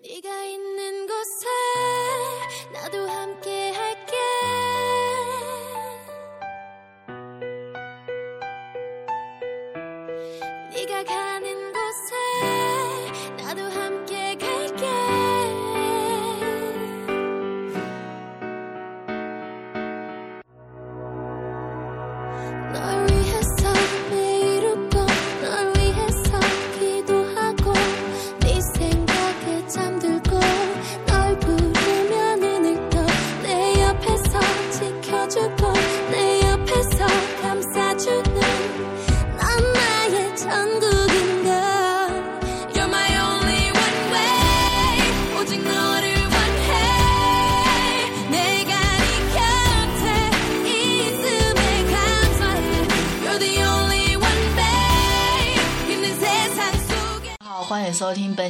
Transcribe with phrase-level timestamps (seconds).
[0.00, 1.46] 네가 있는 곳에
[2.72, 3.57] 나도 함께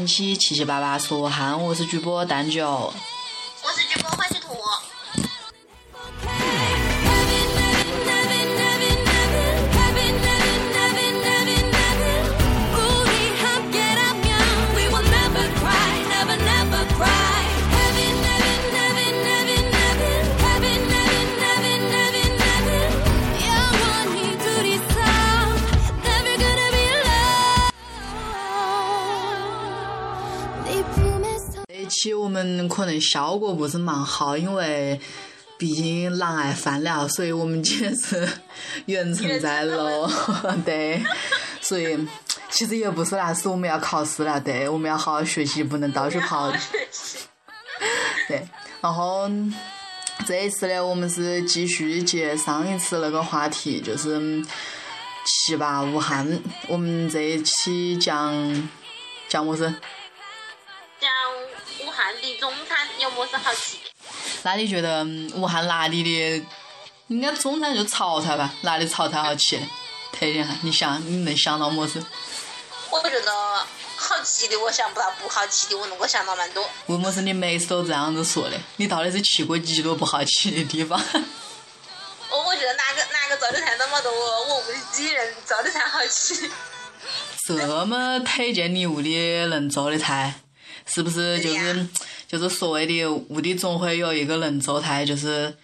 [0.09, 2.91] 七七八八说汉，我是主播蛋九。
[32.45, 35.01] 们可能效果不是蛮好，因为
[35.59, 38.29] 毕竟狼爱饭了，所以我们今天是
[38.87, 40.09] 远程在录，
[40.65, 41.03] 对，
[41.61, 41.99] 所以
[42.51, 46.53] 其实也不是那是我们要考试了，对，我们要好好学习，不能到处跑。
[48.29, 48.47] 对，
[48.81, 49.29] 然后
[50.27, 54.43] 这一次呢，我们是继续接上一次那个话题，就是
[55.25, 56.41] 七八武汉。
[56.69, 58.69] 我们这一期讲
[59.29, 59.75] 讲么子？
[62.09, 63.91] 汉的中餐有么子好吃的？
[64.43, 66.47] 那你觉得嗯武汉哪里的
[67.09, 68.51] 应该中餐就潮菜吧？
[68.63, 69.61] 哪里潮菜好吃？
[70.11, 72.03] 推荐下，你想你能想到么子？
[72.91, 73.33] 我觉得
[73.97, 76.67] 好吃的我想不到，不好吃的我能够想到蛮多。
[76.87, 78.59] 为么事你每次都这样子说的？
[78.77, 80.99] 你到底是去过几多不好吃的地方？
[82.31, 86.51] 我我觉得哪个哪个做的菜那么多，我屋里几人做的菜好吃。
[87.47, 89.17] 这么推荐你屋里
[89.47, 90.35] 能做的菜，
[90.89, 91.89] 是不是就是
[92.27, 95.57] 就是所谓的屋里总会有一个人做菜，就是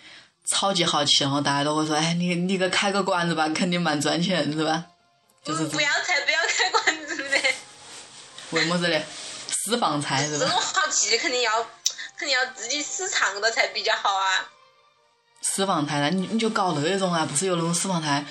[0.47, 4.85] 超级好吃，然后大家都会说，哎，你你给开个馆子吧，肯定蛮赚钱，是吧？
[5.43, 7.39] 就是不要菜，不要开馆子的，
[8.51, 9.05] 为么子嘞？
[9.49, 10.61] 私房菜是吧这种？
[10.61, 11.51] 好吃的肯定要
[12.19, 14.49] 肯定要自己私藏的才比较好啊。
[15.43, 18.25] 私房菜，那你你就搞那种啊，不是有那种私房菜，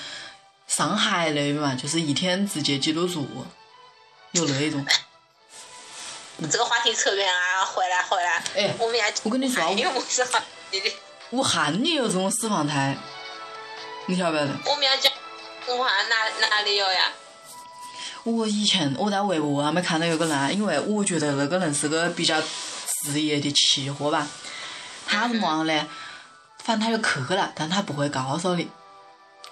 [0.68, 3.28] 上海那边嘛，就是一天直接几多住，
[4.32, 4.86] 有那种。
[6.52, 8.44] 这个话题扯远啊，回来回来。
[8.56, 10.40] 哎我们要我跟你说啊还有么子好
[10.72, 10.94] 吃的？
[11.32, 12.98] 武汉也有这种私房菜，
[14.08, 14.52] 你晓不晓得？
[14.66, 15.12] 我们要讲
[15.70, 17.12] 武汉哪哪里有呀？
[18.24, 22.42] 我以前我在微博上面看到有个人，因为我觉得那个人是个比较
[23.04, 24.28] 职业的吃货吧，
[25.06, 25.88] 他是么样呢？
[26.64, 28.70] 反正他就去了，但他不会告诉你。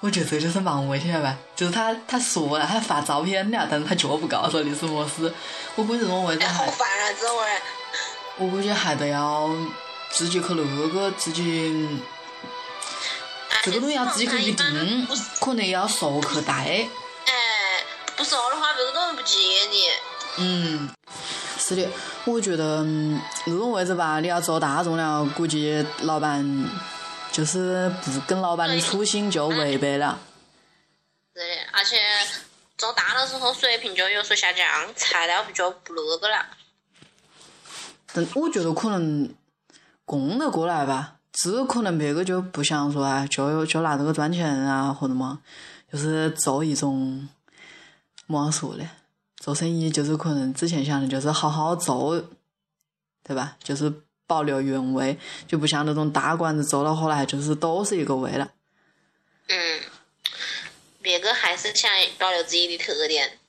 [0.02, 5.32] 我觉得这就是蛮危险的吧，就是他他说了，他发照片了，但是他就不告诉你是么事。
[5.76, 7.14] 我估计这种位置哎，好还，烦啊！
[7.20, 7.62] 这种人。
[8.38, 9.48] 我估计还得要
[10.10, 12.00] 自己去那个自己，
[13.62, 15.08] 这个东西要自己去预定
[15.40, 16.54] 可能也要熟去带。
[16.54, 16.90] 哎，
[18.16, 19.38] 不熟的话，别个根本不接
[19.70, 19.86] 你。
[20.38, 20.90] 嗯，
[21.60, 21.88] 是的，
[22.26, 26.44] 我觉得嗯那种位置吧，你要做大众了，估计老板
[27.32, 30.20] 就是不跟老板的初心就违背了。
[31.34, 31.98] 对，而且
[32.78, 36.46] 做大了之后，水平就有所下降，材料就不那个了。
[38.14, 39.34] 但我觉得可能
[40.04, 45.40] 供得过来吧，只可能别个就不想说啊，就就拿这个赚钱啊，或者嘛，
[45.92, 47.30] 就是做一种
[48.28, 48.90] 么样说呢？
[49.38, 52.22] 做生意就是可能之前想的就是好好做，
[53.24, 53.56] 对吧？
[53.64, 53.92] 就是
[54.32, 58.50] 保留原味，就不像那种大馆子做到后来就是都是一个味了。
[59.50, 59.82] 嗯，
[61.02, 63.40] 别个还是想保留自己的特点。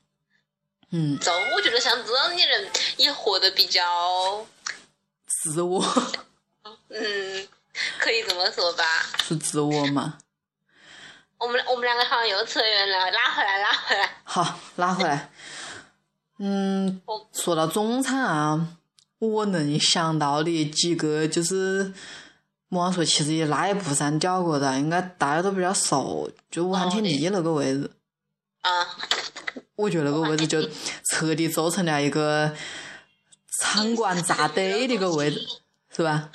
[0.91, 4.45] 嗯，就我觉得像这样的人也活得比较，
[5.25, 5.81] 自我
[6.91, 7.49] 嗯，
[8.01, 8.85] 可以这么说吧。
[9.23, 10.19] 是自我吗？
[11.39, 14.17] 我们我们两个好像又扯远了，拉回来，拉回来。
[14.25, 15.31] 好，拉回来。
[16.39, 17.01] 嗯，
[17.33, 18.67] 说到中餐啊，
[19.29, 21.95] 我能想到的几个就是，
[22.69, 27.89] 么样说，其实也那也不算屌过的，应该大家都比较熟，就武汉天地那个位置，
[28.63, 28.71] 啊，
[29.77, 30.61] 我觉得那个位置就
[31.05, 32.53] 彻底做成了一个
[33.61, 35.47] 场馆扎堆的一个位置，
[35.95, 36.29] 是吧？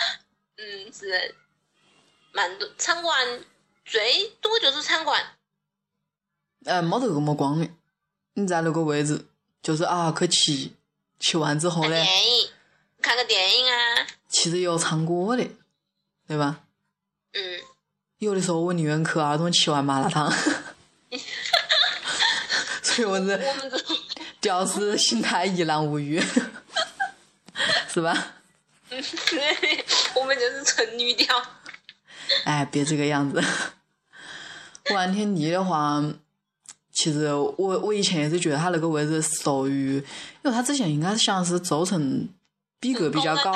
[0.56, 1.36] 嗯，是
[2.32, 3.44] 蛮多场馆
[3.84, 5.22] 最多就是场馆，
[6.64, 7.68] 呃，没得那么光的。
[8.36, 9.26] 你在那个位置，
[9.62, 10.74] 就是啊，去骑，
[11.20, 12.50] 骑完之后呢，电影，
[13.08, 15.48] 看个电影啊，其实也有唱歌的，
[16.28, 16.60] 对吧？
[17.32, 17.42] 嗯，
[18.18, 20.30] 有的时候我宁愿去儿童吃碗麻辣烫，
[22.84, 23.42] 所以我是
[24.42, 26.22] 屌丝心态一览无余，
[27.88, 28.34] 是吧？
[30.16, 31.34] 我们就是纯女屌，
[32.44, 33.42] 哎，别这个样子。
[34.90, 36.04] 玩天地的话，
[36.92, 40.04] 其实我我以前也是觉得他那个位置属于，因
[40.44, 42.28] 为他之前应该是想是做成
[42.80, 43.52] 逼格比较高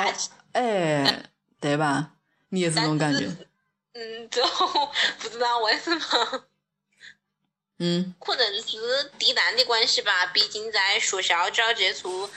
[0.54, 1.24] 哎，
[1.60, 2.12] 对吧？
[2.50, 3.26] 你也是这种感觉？
[3.94, 4.68] 嗯，最后
[5.20, 6.44] 不知道为什么，
[7.80, 12.30] 嗯，可能是地段的关系吧，毕竟在学校交接处。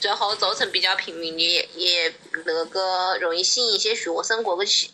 [0.00, 2.12] 最后做成比较平民的，也
[2.44, 4.90] 那个容易吸引一些学生过去。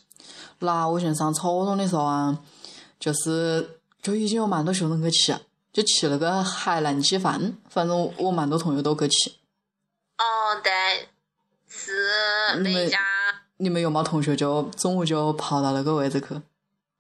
[0.59, 2.39] 那我以前上初中的时候啊，
[3.01, 5.41] 就是就已经有蛮多学生去吃，
[5.73, 9.31] 就吃那个海南鸡饭，反正我蛮多同学都去吃。
[10.19, 11.09] 哦，对，
[11.89, 12.99] 是那一家。
[13.57, 16.41] 你们有没同学就中午就跑到那个位置去？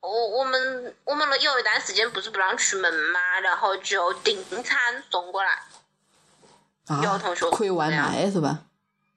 [0.00, 5.50] 我我们我们有一段时间不是不让出门嘛，然后就订餐送过来。
[6.87, 8.61] 啊，有同学可以外卖是吧？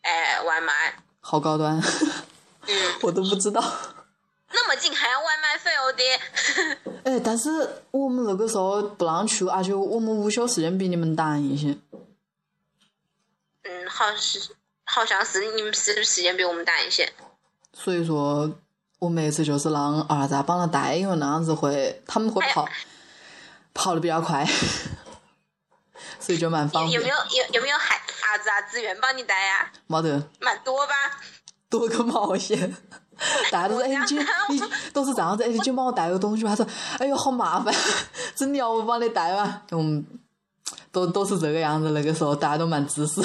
[0.01, 0.95] 哎，外卖。
[1.21, 1.81] 好高端。
[2.67, 2.75] 嗯。
[3.01, 3.63] 我都不知道。
[4.53, 6.03] 那么近还要外卖费哦的。
[7.09, 7.50] 哎，但是
[7.91, 11.77] 我们那个时候不让去，而且我们午休时间比你们短一些。
[13.63, 14.53] 嗯，好是，
[14.93, 17.11] 好像是你们是时间比我们短一些。
[17.73, 18.51] 所以说，
[18.99, 22.67] 我每次就是让儿子帮他带，因为那样子会他们会跑，
[23.73, 24.45] 跑的比较快。
[26.19, 26.93] 所以就蛮方便。
[26.93, 28.61] 有没有有有没有孩儿子啊？
[28.63, 29.71] 自愿帮你带呀？
[29.88, 30.21] 没得。
[30.39, 30.93] 蛮多吧？
[31.69, 32.75] 多个毛线！
[33.49, 34.61] 大家都说：“哎，你今你
[34.93, 36.67] 都是这样子，哎，你就帮我带个东西吧。”他说
[36.99, 37.73] ：“哎呦，好麻烦，
[38.35, 40.05] 真的要我帮你带吗？”嗯，
[40.91, 41.91] 都都是这个样子。
[41.91, 43.23] 那个时候大家都蛮自私。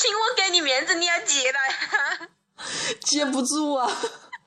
[0.00, 2.28] 请我给你面子，你要接了呀。
[3.02, 3.90] 接不住啊，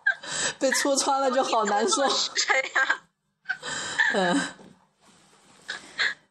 [0.57, 2.01] 被戳穿了就好难受。
[4.13, 4.41] 嗯。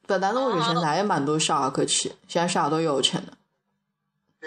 [0.06, 3.32] 但但是我觉得现在也蛮多小孩去骑，现在小孩都有钱了，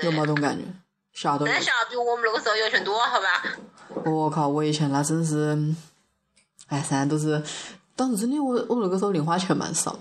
[0.03, 0.65] 有没这种感觉？
[1.13, 1.45] 小孩都。
[1.45, 3.43] 现在小孩比我们那个时候有钱多，好吧？
[4.03, 4.47] 我靠！
[4.49, 5.57] 我以前那真是，
[6.67, 7.41] 哎，现在都是，
[7.95, 9.97] 当时真的我我那个时候零花钱蛮少，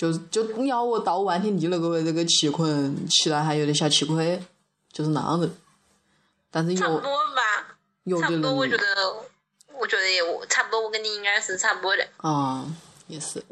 [0.00, 4.42] 就就你要我到万天地那个位置去骑，可能骑了还有点小吃亏，
[4.90, 5.50] 就是那样子。
[6.50, 7.02] 但是有差不多
[7.36, 8.84] 吧，有差不多，我觉得，
[9.78, 12.02] 我觉得也我差不多，我跟你应该是差不多的。
[12.16, 12.76] 啊、嗯，
[13.08, 13.44] 也是。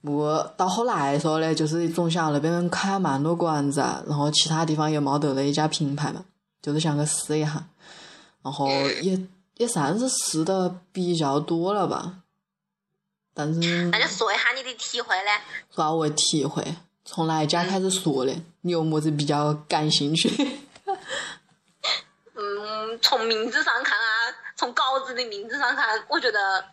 [0.00, 6.24] 不过到后来说呢，就是总想那边开蛮多馆子，然后其他地方也没得那一家品牌嘛，
[6.60, 7.64] 就是想去试一下，
[8.42, 8.66] 然后
[9.00, 9.16] 也
[9.58, 12.16] 也算是试的比较多了吧。
[13.34, 15.30] 但是那就说一下你的体会嘞。
[15.74, 18.42] 说下我的体会，从哪一家开始说嘞？
[18.60, 20.28] 你有么子比较感兴趣？
[22.34, 26.64] 嗯，从名字上看啊，从稿子的名字上看，我觉得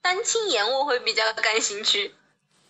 [0.00, 2.14] 丹青宴我会比较感兴趣。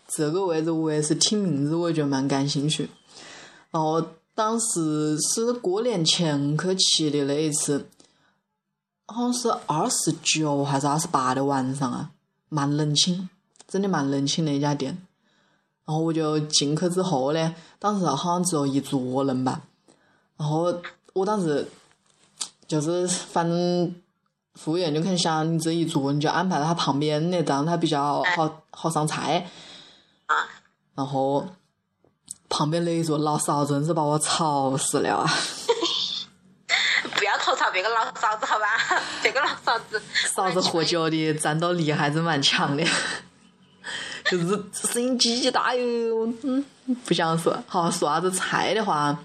[0.08, 2.90] 这个位置我也是听名字，我也觉得蛮感兴趣。
[3.70, 4.00] 然后
[4.34, 7.88] 当时是过年前去骑的那一次，
[9.06, 12.10] 好像是二十九还是二十八的晚上啊，
[12.50, 13.30] 蛮冷清，
[13.66, 14.99] 真的蛮冷清的一家店。
[15.87, 19.62] 然后我就进去之后呢，当时好像只有一桌人吧。
[20.37, 20.73] 然后
[21.14, 21.66] 我当时
[22.69, 23.95] 就是反正
[24.54, 29.49] 服务员就肯想你这一桌你就安排到他旁边的，这样他比较好好上菜。
[30.95, 31.47] 然后
[32.49, 35.28] 旁边那一桌老嫂真是把我吵死了啊！
[37.16, 38.66] 不要吐槽别个老嫂子好吧？
[39.30, 42.84] 这个老嫂子，嫂子喝酒的战斗力还是蛮强的，
[44.28, 46.32] 就是声音叽叽大哟。
[46.42, 46.64] 嗯，
[47.04, 47.56] 不想说。
[47.68, 49.16] 好，说啥子菜的话，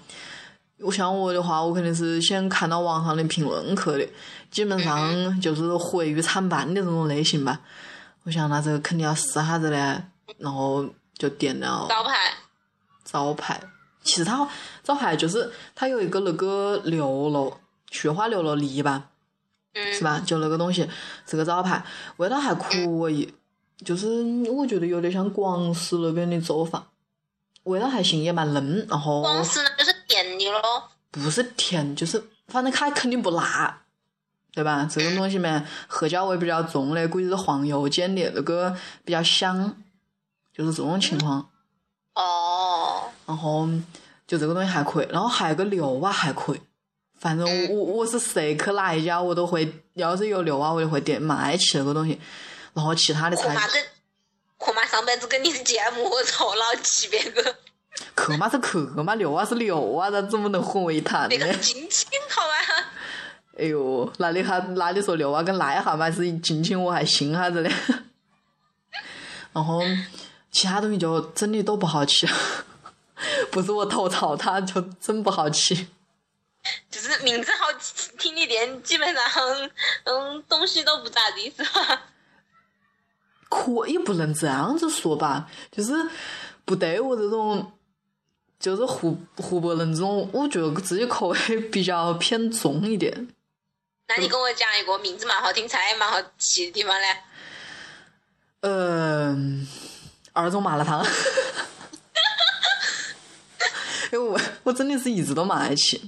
[0.78, 4.08] 我像我的话，我肯定是先看到网上的评论去的，
[4.50, 7.60] 基本上就是毁誉参半的这种类型吧。
[8.22, 10.02] 我想那这个肯定要试哈子嘞，
[10.38, 10.86] 然后。
[11.18, 12.12] 就点了招牌，
[13.02, 13.58] 招牌。
[14.04, 14.46] 其实它
[14.84, 17.58] 招牌就是它有一个那个牛肉
[17.90, 19.15] 雪花牛肉泥吧，嗯，
[19.92, 20.20] 是吧？
[20.24, 20.88] 就那个东西
[21.26, 21.84] 这个招牌，
[22.16, 23.32] 味道还可以，
[23.84, 26.86] 就是我觉得有点像广式那边的做法，
[27.64, 28.86] 味道还行，也蛮嫩。
[28.88, 33.82] 然后广式就是甜的咯，不是甜，就是反正它肯定不辣，
[34.52, 34.88] 对吧？
[34.90, 39.76] 这种东西嘛，黑椒味比较重的，估计是黄油煎的，那个比较香。
[40.56, 41.50] 就是这种情况，
[42.14, 43.10] 哦。
[43.26, 43.68] 然后
[44.26, 45.08] 就这个东西还可以。
[45.10, 46.60] 然后还有个牛蛙还可以，
[47.18, 52.20] 反正我我是谁去哪一家我都会，要是有六娃我就会点蛮爱吃那个东西。
[52.74, 53.84] 然后其他的菜，我妈跟
[54.58, 57.56] 我妈上辈子跟你是芥末，我操，老气别个。
[58.14, 61.46] 去嘛是去嘛，六娃是六娃，那怎么能混为一谈呢那？
[61.46, 62.84] 个是近亲好吗？
[63.58, 67.72] 哎呦，那你还那你说六娃跟癞蛤蟆是近亲，我还信哈子嘞。
[69.54, 69.80] 然后
[70.50, 72.28] 其他东西就真的都不好吃，
[73.50, 75.86] 不是我吐槽它，就真不好吃。
[76.90, 77.66] 就是名字好
[78.18, 79.22] 听的店，基本上
[80.04, 82.02] 嗯东西都不咋地， 是吧？
[83.48, 85.92] 可也不能这样子说吧，就是
[86.64, 87.72] 不对我这种，
[88.58, 93.28] 就是湖湖北人这种，我觉得自己口味比较偏重一点。
[94.08, 97.06] 那你跟我讲一个名字蛮好听、菜也蛮好吃的地方嘞？
[98.60, 99.66] 嗯，
[100.32, 101.04] 二中麻辣烫。
[104.12, 106.00] 因为我我真的是一直都蛮爱吃，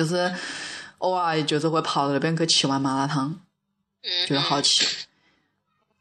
[0.00, 0.34] 就是
[0.96, 3.28] 偶尔就是会跑到那边去吃碗麻辣烫，
[4.02, 4.86] 嗯，觉得好吃。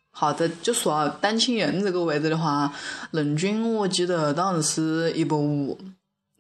[0.10, 2.74] 好的，就说到丹青苑这个位置的话，
[3.12, 5.78] 人均我记得当时是一百五，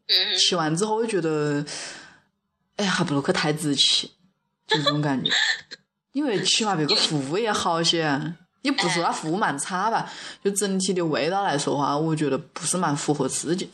[0.08, 1.66] 嗯，吃完之后我觉得，
[2.78, 4.08] 哎，还不如去太子去，
[4.66, 5.30] 就这种感觉。
[6.14, 10.10] 因为起码别个服务也好些，也不是说它服务蛮差吧，
[10.42, 13.70] 就整体的味道来说的话，我觉得不是蛮符合自己。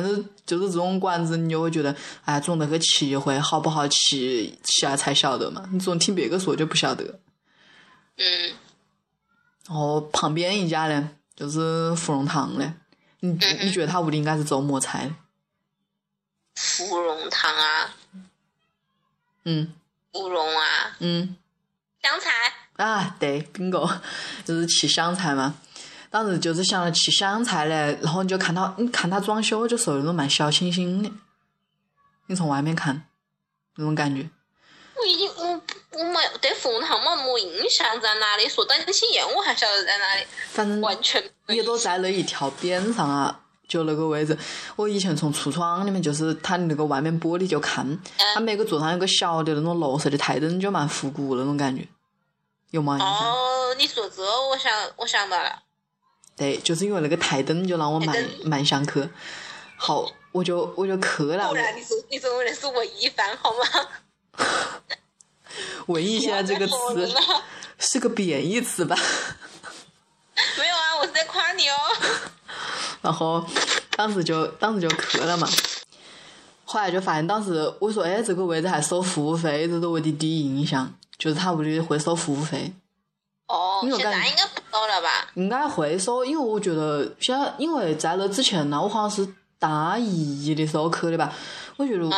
[0.00, 5.68] 但是就是这种馆子，你就会觉得，哎，总得去吃一回，好不好吃，吃了才晓得嘛。
[5.72, 7.18] 你总听别个说就不晓得。
[8.16, 8.52] 嗯，
[9.66, 12.74] 然后旁边一家呢，就是芙蓉堂的，
[13.20, 13.30] 你
[13.62, 15.10] 你觉得他屋里应该是做么菜？
[16.54, 17.94] 芙蓉汤啊，
[19.44, 19.72] 嗯
[20.12, 21.36] 芙蓉啊，嗯。
[22.02, 22.30] 香菜，
[22.84, 23.90] 啊，对，bingo，
[24.44, 25.54] 就是吃香菜嘛。
[26.14, 31.10] 当时就是想着吃湘菜嘞，然后你就看到，你看他装修就属于那种蛮小清新的，
[32.28, 33.08] 你从外面看
[33.74, 34.30] 那种感觉。
[34.96, 44.38] 我已经我我没对芙蓉汤没没印象在哪里，说丹青宴我还晓得在哪里，反正完全也都在那一条边上啊，就那个位置。
[44.76, 47.98] 我以前从橱窗里面，就是它那个外面玻璃就看，
[48.34, 51.84] 它每个桌上有个小的那种绿色的台灯，就蛮复古那种感觉，
[52.70, 52.98] 有吗？
[53.00, 55.60] 哦，你说这我想我想到了，
[56.36, 59.08] 对，就是因为那个台灯就让我蛮蛮想去。
[59.76, 61.54] 好，我就我就去了不。
[61.54, 63.58] 然你说你说我认识文艺范好吗？
[65.86, 67.14] 文艺现在这个词
[67.78, 68.96] 是个贬义词吧？
[70.58, 71.74] 没有啊，我是在夸你哦。
[73.02, 73.46] 然后
[73.96, 75.48] 当时就当时就去了嘛。
[76.64, 82.72] 后来就发现，当时我说：“哎，这个位置还收服务费，这是我的第一印象，就是他屋里会收服务费，
[83.46, 85.28] 哦，现在应该不收了吧？
[85.34, 89.26] 应该会收，因为我觉得现在，因为在那之前呢，我好像是
[89.58, 91.32] 大一的时候去的吧，
[91.76, 92.08] 我觉得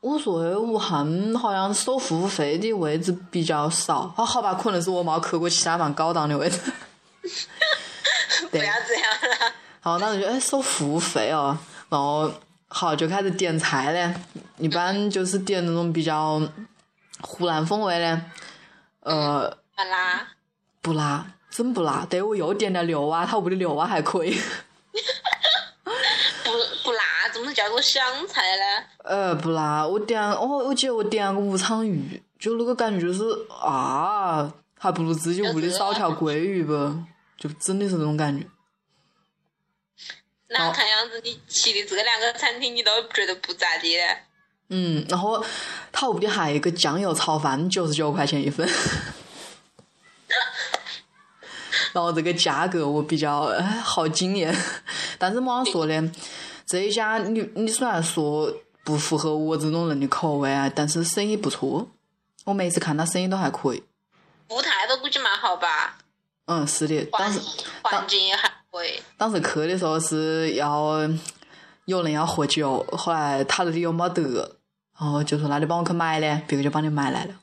[0.00, 6.60] 我说的武汉好像收服务费的位置比较少，啊，好吧，可能是我没去过其他蛮高档的位置。
[8.50, 9.52] 不要这样了。
[9.82, 11.56] 然后当时就哎收服务费哦，
[11.88, 12.30] 然后
[12.68, 14.14] 好就开始点菜嘞，
[14.58, 16.40] 一般就是点那种比较
[17.20, 18.20] 湖南风味的，
[19.00, 20.28] 呃好啦，
[20.84, 22.06] 不辣，真不辣。
[22.10, 24.38] 对我又点了牛蛙，他屋里牛蛙还可以，
[26.44, 26.50] 不
[26.84, 28.84] 不辣，怎么叫做湘菜呢？
[29.02, 29.86] 呃不辣。
[29.86, 37.06] 我点我，我记得我点了个武昌鱼，就那个感觉就是啊，还不如自己屋里烧条鲑鱼吧，
[37.38, 38.46] 就真的是那种感觉。
[40.48, 44.18] 那看样子你去的这两个餐厅你都觉得不咋地嘞。
[44.68, 45.42] 嗯，然后
[45.90, 48.68] 他屋里还有一个酱油炒饭，九十九块钱一份。
[51.92, 54.54] 然后这个价格我比较哎好惊艳，
[55.18, 56.12] 但是么样说呢？
[56.66, 61.86] 这一家你你虽然说不符合我这种人的口味啊，但是生意不错，
[62.44, 63.82] 我每次看他生意都还可以。
[64.48, 65.98] 服务态度估计蛮好吧，
[66.46, 67.40] 嗯，是的，但是
[67.82, 69.00] 环境也还可以。
[69.16, 71.00] 当时去的时候是要
[71.84, 74.56] 有人要喝酒，后来他那里又没得，
[74.98, 77.34] 然后就说那你帮我去买嘞，别个就帮你买来了。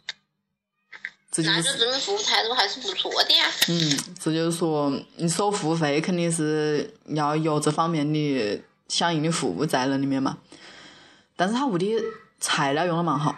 [1.31, 3.45] 这就那就是证明服务态度还是不错的呀。
[3.69, 10.37] 嗯，这就是说，你收服务费肯定是要有这方面的相应的服务在那里面嘛。
[11.37, 11.95] 但是他屋里
[12.39, 13.33] 材料用的蛮好，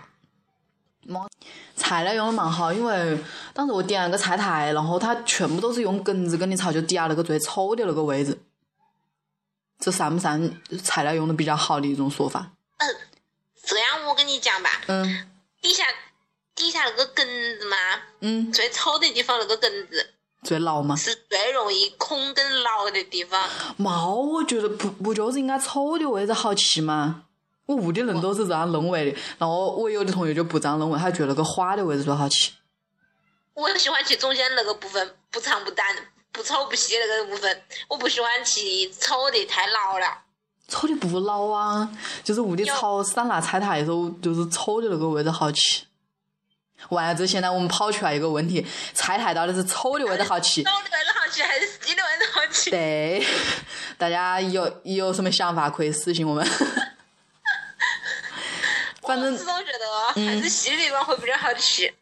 [1.04, 1.30] 么
[1.76, 3.18] 材料用的蛮好，因为
[3.54, 8.38] 当时我点了个菜台，然后他全部都是用梗子跟你炒，就底下那个最丑的那个位置。
[9.80, 12.52] 这算不算材料用的比较好的一种说法？
[12.78, 12.96] 嗯，
[13.64, 15.30] 这样我跟你讲吧，嗯
[15.62, 15.84] 底下
[16.64, 17.78] 底下那个根子嘛，
[18.22, 20.96] 嗯，最丑的地方那个根子，最老吗？
[20.96, 23.50] 是最容易空跟老的地方。
[23.78, 27.26] 毛，我觉得不不就是应该丑的位置好吃吗？
[27.66, 32.52] 我屋里人都是这样认为的，然后我有的同学就不这样认为，他觉得那个花的位置最好吃。
[33.54, 35.88] 我喜欢吃中间那个部分，不长不短、
[36.32, 37.62] 不丑不细那个部分。
[37.88, 38.60] 我不喜欢吃
[39.00, 40.24] 丑的太老了。
[40.68, 41.90] 丑的不老啊，
[42.24, 45.86] 就是屋里炒酸辣菜台的时候，就是丑的那个位置好去。
[46.90, 52.70] 完了之后，现在我们跑出来一个问题：菜台到底是臭的味道好去，丑的位置好去还是细 的味道好吃？
[52.70, 53.26] 对，
[53.98, 56.46] 大家有有什么想法可以私信我们。
[59.02, 61.94] 反正我始终觉得还是细的地方会比较好吃。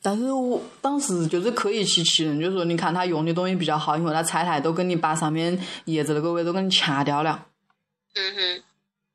[0.00, 7.46] 但是我当时就是可以去吃人，就是说你看他用的东西比较好，因为他菜台都跟你把上面叶子那个位都给你掐掉了。
[8.14, 8.62] 嗯哼，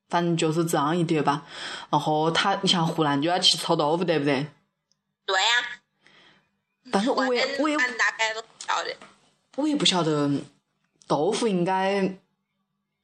[0.09, 1.43] 反正就是这样一点吧。
[1.89, 4.47] 然后他，你像湖南就要吃臭豆腐，对不对？
[5.29, 8.95] 对呀、但是我也我也俺大概都晓得。
[9.57, 10.27] 我也不晓得
[11.05, 12.01] 豆腐应该，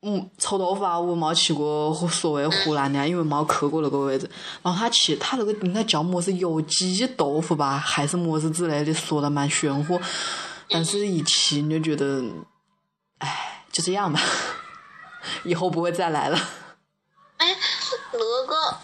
[0.01, 4.27] 嗯，臭豆腐啊，我没去过所谓湖南的，因为没去过那个位置。
[4.63, 10.01] 然后他去，他那个应该叫么是有机豆腐吧，还是么子之类的，说的蛮玄乎。
[10.67, 12.23] 但是一去你就觉得，
[13.19, 14.19] 哎，就这样吧，
[15.45, 16.39] 以后不会再来了。
[17.37, 17.55] 哎，
[18.13, 18.77] 那个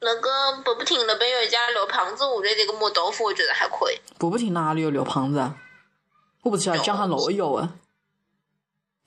[0.00, 4.00] 那个北不亭那边有一家刘胖子屋的那个磨豆腐，我觉得还可以。
[4.18, 5.56] 步步亭哪里有刘胖子啊？
[6.42, 7.74] 我不知道江汉路有啊，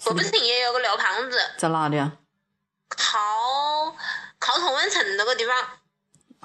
[0.05, 2.13] 北不亭也有个刘胖子，在哪里啊？
[2.89, 3.17] 靠
[4.37, 5.55] 靠同文城那个地方，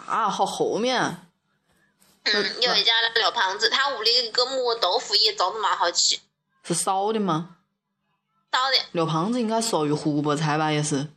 [0.06, 1.24] 啊，好后面啊。
[2.24, 6.18] 嗯，有一家刘胖子，他屋里一个磨豆腐也做的蛮好吃，
[6.62, 7.56] 是烧的吗？
[8.50, 11.08] 烧的，刘胖子应该属于湖北菜吧，也是。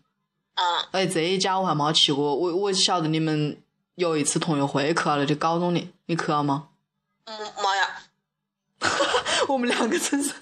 [0.55, 3.61] 嗯，哎，这一家我还没去过，我我晓得你们
[3.95, 6.67] 有一次同学会去了就高中的，你去了吗？
[7.25, 8.89] 嗯没有。
[9.47, 10.33] 我们两个真是，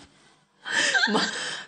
[1.12, 1.20] 没，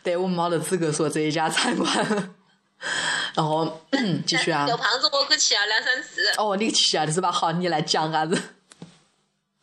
[0.04, 2.34] 对我们没得资格说这一家餐馆。
[3.36, 3.82] 然后
[4.26, 7.32] 继续啊，刘胖子我去吃了两三次，哦，你去啊的是吧？
[7.32, 8.42] 好，你来讲啥子？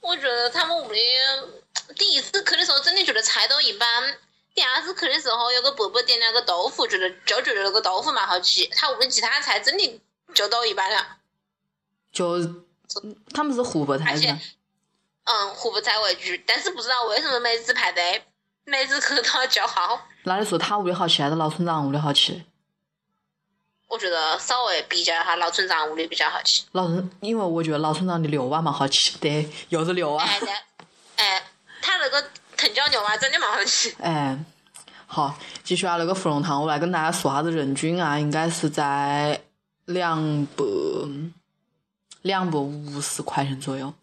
[0.00, 1.00] 我觉得他们屋里
[1.96, 3.88] 第一次去的时候真的觉得菜都一般，
[4.58, 10.00] 第二次去的时候有个伯伯点了个豆腐，觉得就觉得那个豆腐蛮好吃，他屋里其他菜真的
[10.34, 11.18] 就都一般了。
[12.10, 12.40] 就
[13.32, 14.40] 他们是湖北菜而且是吧？
[15.26, 18.24] 嗯，湖北菜为主，但是不知道为什么每次排队，
[18.64, 20.08] 每次去都要叫号。
[20.24, 22.42] 那你说他屋里好吃还是老村长屋里好吃？
[23.86, 26.64] 我觉得稍微比较一下老村长屋里比较好吃。
[26.72, 30.24] 老村，因为我觉得老村长的牛蛙蛮好吃，对，又是牛蛙。
[30.24, 30.48] 哎，对，
[31.14, 31.46] 哎，
[31.80, 33.94] 他那个藤椒牛蛙真的蛮好吃。
[34.02, 34.36] 哎，
[35.06, 39.40] 好，继续啊，那个芙蓉汤，我来跟大家说下子人均啊，应该是在
[39.84, 40.64] 两百
[42.22, 43.94] 两百五十块钱左右，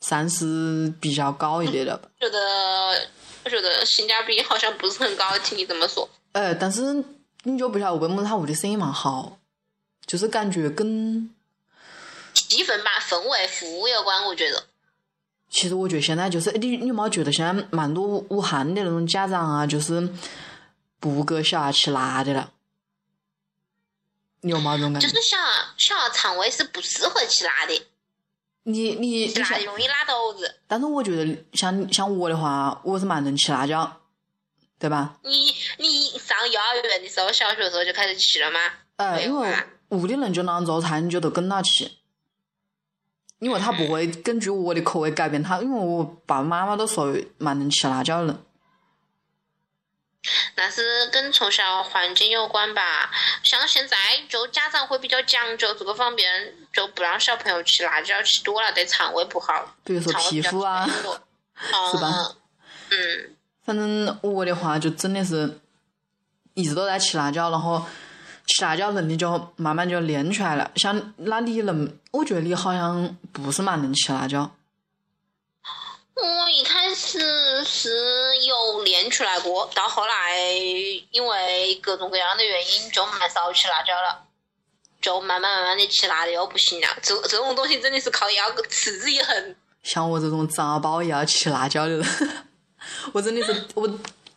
[0.00, 2.08] 算是比较高一点的吧。
[2.20, 2.38] 觉得
[3.44, 6.08] 我觉得性价比好像不是很高，听你这么说。
[6.32, 7.04] 哎，但是
[7.42, 9.36] 你就不晓得为么子他屋里生意蛮好，
[10.06, 11.28] 就是感觉跟
[12.32, 14.64] 气氛吧，氛围、服务有关，我觉得。
[15.50, 20.08] 其实我觉得现在就是，你你有没有觉得现在蛮多武汉的那种家长啊，就是
[21.00, 22.52] 不给小孩吃辣的了？
[24.42, 25.08] 你有没有这种感觉？
[25.08, 25.36] 就是小
[25.76, 27.86] 小孩肠胃是不适合吃辣的，
[28.62, 30.60] 你你吃辣，容易拉肚子。
[30.68, 34.00] 但是我觉得像像我的话，我是蛮能吃辣椒，
[34.78, 35.18] 对吧？
[35.24, 38.60] 你你上幼儿园的时候，小学的时候就开始吃了吗？
[38.96, 39.52] 呃，因为
[39.88, 41.98] 屋里人就那样做菜，你就都跟到起。
[43.40, 48.44] 因为他不会根据我的口味改变他，因为我爸爸妈妈都属于蛮能吃辣椒的人。
[50.54, 53.10] 那是跟从小环境有关吧。
[53.42, 53.96] 像现在
[54.28, 59.74] 就家长会比较讲究这个方面，就不让小朋友吃辣椒，吃多了对肠胃不好。
[59.82, 60.86] 比如说皮肤啊，
[61.90, 62.36] 是吧嗯
[62.90, 65.58] 嗯，反正我的话就真的是
[66.52, 67.82] 一直都在吃辣椒，然后
[68.50, 70.70] 吃辣椒能力就慢慢就练出来了。
[70.76, 74.50] 像那你能，我觉得你好像不是蛮能吃辣椒。
[76.16, 77.90] 我一开始是
[78.46, 80.38] 有练出来过，到后来
[81.10, 84.26] 因为各种各样的原因就蛮少吃辣椒了，
[85.00, 86.88] 就慢慢慢慢的吃辣的又不行了。
[87.00, 89.56] 这这种东西真的是靠要持之以恒。
[89.82, 92.06] 像我这种杂包也要吃辣椒的人，
[93.14, 93.88] 我真的是我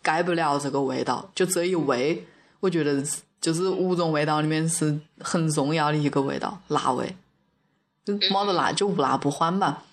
[0.01, 2.25] 改不了这个味道，就这一味，
[2.61, 3.03] 我觉得
[3.43, 7.13] 就是五种味道里面是很重要的一个味道，辣味，
[8.05, 9.83] 就没得辣就无辣不欢吧，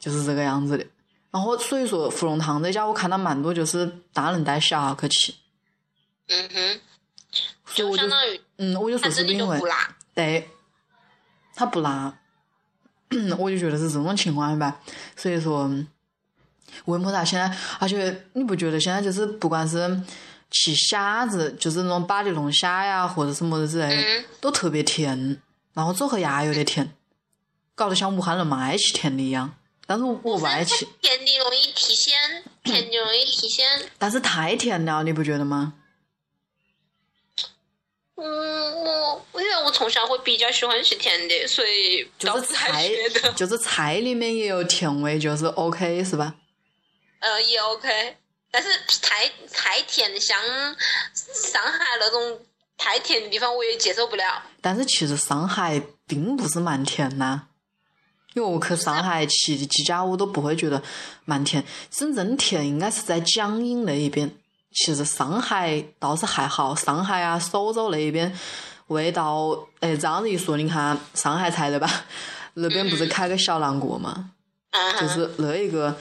[0.00, 0.86] 就是这个样子的。
[1.30, 5.34] 然后所以说芙蓉汤这家我看到蛮多就是大人带小孩去吃，
[6.28, 6.80] 嗯哼，
[7.66, 9.60] 所以我就就相当于嗯，我就说是因为。
[10.14, 10.48] 对，
[11.54, 12.18] 它不辣，
[13.38, 14.80] 我就觉得是这种情况吧。
[15.14, 15.70] 所以说，
[16.86, 17.56] 为么啥现在？
[17.78, 20.00] 而且你不觉得现在就是不管是
[20.50, 25.40] 吃虾子，就是那种巴黎龙虾呀，或者是么子之类的，嗯，都特别甜，
[25.74, 26.94] 然后走后牙有点甜，
[27.74, 29.54] 搞得像武汉人嘛爱吃甜的一样。
[29.86, 33.90] 但是我不爱吃，甜的容易提鲜，甜的容易提鲜。
[33.98, 35.74] 但是太甜了，你不觉得吗？
[38.16, 38.74] 嗯，
[39.32, 42.90] 我因为我从小会比较喜欢吃甜的，所以就是菜
[43.36, 46.34] 就是菜里面也有甜味，就是 OK 是吧？
[47.20, 48.16] 呃，也 OK。
[48.50, 48.68] 但是
[49.02, 50.38] 太太甜，像
[51.14, 52.38] 上海那种
[52.76, 54.42] 太甜的地方，我也接受不了。
[54.60, 57.42] 但是其实上海并不是蛮甜呐、
[58.34, 60.82] 因为我去上海吃的几家，我都不会觉得
[61.24, 61.64] 蛮甜。
[61.90, 64.30] 真正甜应该是在江阴那一边。
[64.70, 68.32] 其实上海倒是还好，上海啊、苏州那一边
[68.88, 71.90] 味道，哎，这样子一说，你看上海菜对吧？
[72.54, 74.30] 那边不是开个小南国嘛？
[74.70, 75.96] 嗯哼，就是那一个，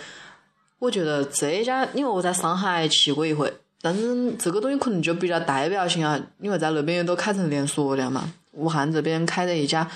[0.79, 8.31] 我觉得这一家，因为我在上海去过一回，但是这个东西可能就比较代表性啊，因为在那边都开成连锁了嘛。
[8.51, 9.89] 武汉这边开的一家，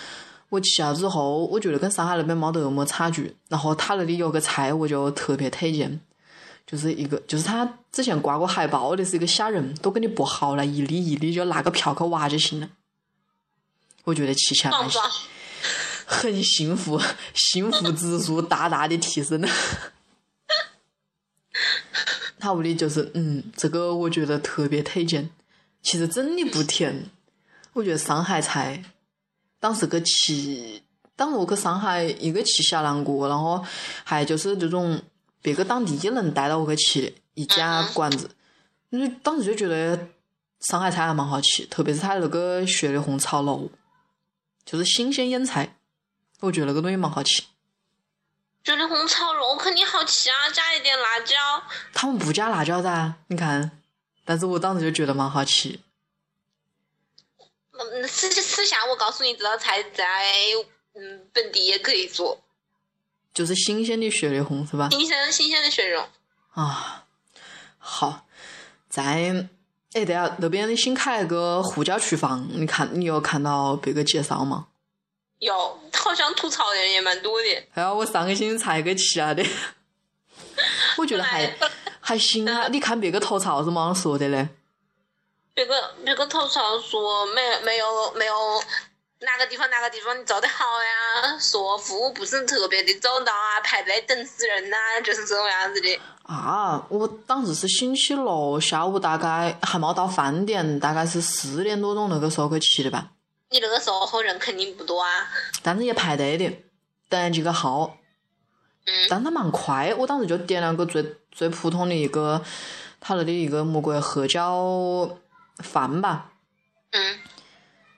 [0.50, 3.36] 我去了之后，我觉得跟上海那边没得么差距。
[3.48, 6.00] 然后他那里有个菜，我就特别推荐，
[6.66, 12.70] 就是一个，就是他之前挂过海报的是一个虾仁，都给你剥好了，一粒一粒就拿个瓢去挖就行了。
[14.04, 14.72] 我觉得吃起来？
[16.06, 17.00] 很幸福，
[17.34, 19.48] 幸福指数大大的提升。
[22.40, 25.30] 他屋里就是，嗯，这个我觉得特别推荐。
[25.84, 27.10] 其实真的不甜，
[27.74, 28.84] 我觉得上海菜，
[29.60, 30.82] 当时去吃，
[31.16, 33.64] 当时我去上海，一个去小南国，然后
[34.04, 35.02] 还就是这种
[35.42, 38.30] 别个当地人带到我去吃的一家馆子，
[38.92, 40.08] 就当时就觉得
[40.60, 43.72] 上海菜还蛮好吃，特别是他那个雪里红炒肉，
[44.64, 45.78] 就是新鲜腌菜，
[46.42, 47.44] 我觉得那个东西蛮好吃。
[48.64, 51.36] 雪里红炒肉肯定好吃啊，加一点辣椒。
[51.94, 53.80] 他们不加辣椒噻，你看，
[54.24, 55.80] 但是我当时就觉得蛮好吃。
[57.72, 60.24] 嗯，私私下我告诉你，这道菜在
[60.94, 62.40] 嗯本地也可以做，
[63.34, 64.90] 就是新鲜的雪里红是吧？
[64.92, 66.08] 新鲜新鲜的血肉。
[66.52, 67.06] 啊，
[67.80, 68.28] 好，
[68.88, 69.50] 在
[69.94, 74.68] 哎对啊，那边新开了个胡椒厨房，你看你有看到别个介绍吗？
[75.42, 77.48] 有，好像吐槽的人也蛮多的。
[77.74, 79.44] 哎呀，我上个星期才给吃了的，
[80.98, 81.52] 我觉得还
[82.00, 82.68] 还行啊。
[82.70, 84.50] 你看别个吐槽是么样说的嘞？
[85.56, 88.34] 别个别个吐槽说没没有没有
[89.22, 96.00] 哪个地方哪个地方你做得好呀，说服务不是特别的周到啊，排队等死人呐、就是这种样子的。
[96.22, 103.08] 啊，我当时是星期六下午，大概还没到饭点，大概是四点多钟那个时候去吃的吧。
[103.52, 105.10] 你那个时候人肯定不多啊，
[105.62, 106.50] 但是也排队的，
[107.10, 107.98] 等几个号，
[108.86, 109.94] 嗯但它蛮快。
[109.96, 112.42] 我当时就点了个最最普通的一个，
[113.02, 115.18] 它那里一个魔鬼黑椒
[115.58, 116.32] 饭吧。
[116.92, 117.20] 嗯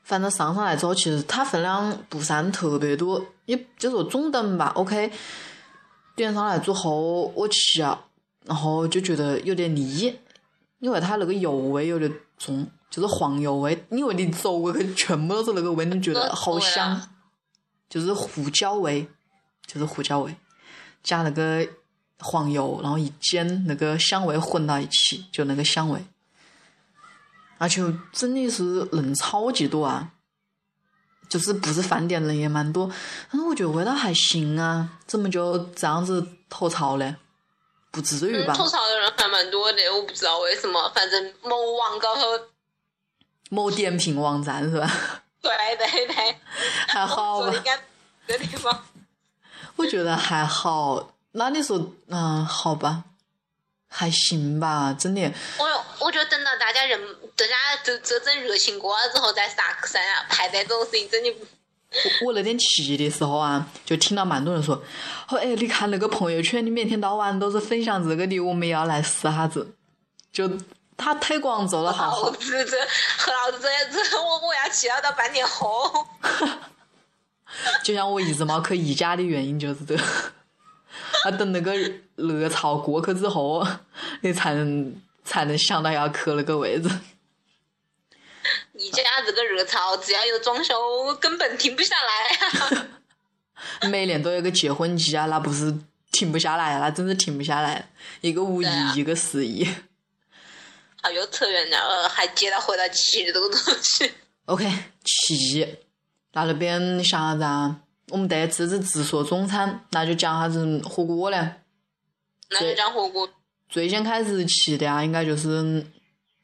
[0.04, 4.72] 反正上上来之后，其实它分量不算特别多，也就说中等吧。
[4.76, 5.12] OK，
[6.16, 8.06] 点上来之后我吃了，
[8.46, 10.20] 然后就觉得有点腻，
[10.80, 13.88] 因为它那个油味有点重，就是黄油味。
[13.90, 17.10] 因为你走过去全部都是那个味，你觉得好香，
[17.90, 19.08] 就是胡椒味，
[19.66, 20.36] 就是胡椒味，
[21.02, 21.68] 加那个
[22.20, 26.06] 黄油，然后一煎，那个香味混到一起，就那个香味。
[27.58, 30.12] 而且真的是人超级多啊，
[31.28, 32.92] 就是不是饭店人也蛮多，
[33.32, 37.16] 但是我觉得味道还行啊，怎么就这样子吐槽嘞？
[37.92, 38.54] 不至于嗯，吧？
[38.56, 42.22] 吐槽的人还蛮多的，我不知道为什么，反正某网高头，
[43.54, 44.92] 某点评网站是吧？
[45.42, 46.36] 对对对，
[46.88, 47.54] 还好吧
[48.26, 48.84] 这个地方。
[49.76, 51.14] 我觉得还好。
[51.34, 53.04] 那你说，嗯，好吧，
[53.88, 55.32] 还行吧，真的。
[55.60, 57.00] 我我觉得等到大家人，
[57.36, 61.30] 大家都这阵热情过了之后再杀山啊，排队这种事情真的。
[62.22, 64.76] 我我那天去的时候啊，就听到蛮多人说，
[65.30, 69.76] 哦，哎，你看那个朋友圈，你每天到晚都是分享这个的，我们也要来试哈子。
[70.32, 70.50] 就
[71.04, 72.78] 他推广做的还老好，子这
[73.18, 73.60] 和 老子
[73.92, 76.08] 这这我我要去了到半年后。
[77.84, 80.04] 就像我一直没去宜家的原因就是这个。
[81.24, 81.74] 啊，等那个
[82.16, 83.66] 热潮过去之后，
[84.22, 86.90] 你才能才能想到要去那个位置。
[88.74, 92.88] 宜家这个热潮，只要有装修，根本停不下来啊！
[93.90, 95.74] 每年都有个结婚季啊，那不是
[96.12, 97.90] 停不下来，那真是停不下来。
[98.22, 99.68] 一个五一啊，一个十一。
[101.04, 104.10] 好，又扯远了，呃，还接到回到吃的这个东西。
[104.46, 104.66] OK，
[105.04, 105.78] 七，
[106.32, 107.82] 那那边想啥子啊？
[108.08, 111.56] 我们得吃吃自助中餐，那就讲啥子火锅嘞。
[112.50, 113.30] 那就讲火锅。
[113.68, 115.86] 最先开始去的啊，应该就是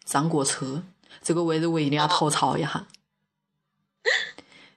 [0.04, 0.84] 张国车，
[1.22, 2.86] 这个位置我一定要吐槽一下。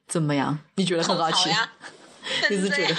[0.06, 0.60] 怎么样？
[0.76, 1.50] 你觉得很好吃？
[2.50, 2.94] 你是觉得？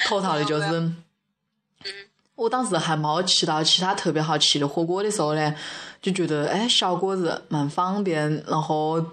[0.00, 5.54] 吐槽的就是，嗯，我当时还没吃到其他特别好吃的火锅的时候呢，
[6.02, 9.04] 就觉得哎，小锅子蛮方便，然后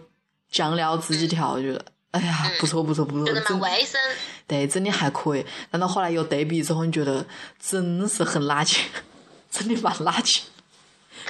[0.50, 4.00] 酱料自己调，觉得哎呀，不错不错不错，觉得蛮卫生。
[4.48, 5.46] 对，真的还可以。
[5.70, 7.26] 但到后来有对比之后，你觉得
[7.60, 8.80] 真是很垃圾，
[9.52, 10.42] 真的蛮垃圾，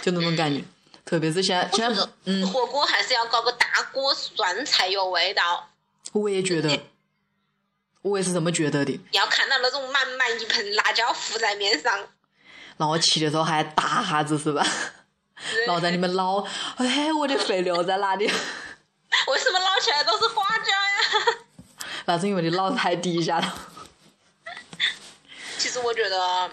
[0.02, 0.64] 就那种感觉。
[1.04, 5.68] 特别是现在，现在嗯，火锅还是要搞个大锅涮才有味道。
[6.14, 6.80] 我也觉得，
[8.02, 9.00] 我也是这么觉得的。
[9.12, 11.94] 要看到那种满满一盆辣椒浮在面上，
[12.78, 14.66] 然后吃的时候还打哈子是吧？
[15.66, 16.46] 然后在里面捞，
[16.78, 18.26] 哎，我的肥牛在哪里？
[18.26, 21.88] 为什么捞起来都是花椒呀？
[22.06, 23.56] 那是因为你捞太低下了。
[25.58, 26.50] 其实我觉得，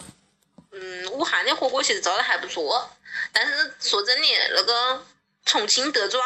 [0.73, 2.91] 嗯，武汉的火锅其实做的还不错。
[3.33, 5.03] 但是说真的，那个
[5.45, 6.23] 重庆德庄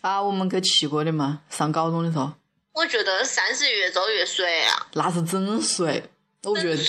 [0.00, 2.32] 啊，我们去吃过的嘛，上高中的时候。
[2.78, 4.86] 我觉得三是越走越水啊。
[4.92, 6.02] 那是真水，
[6.44, 6.82] 我觉得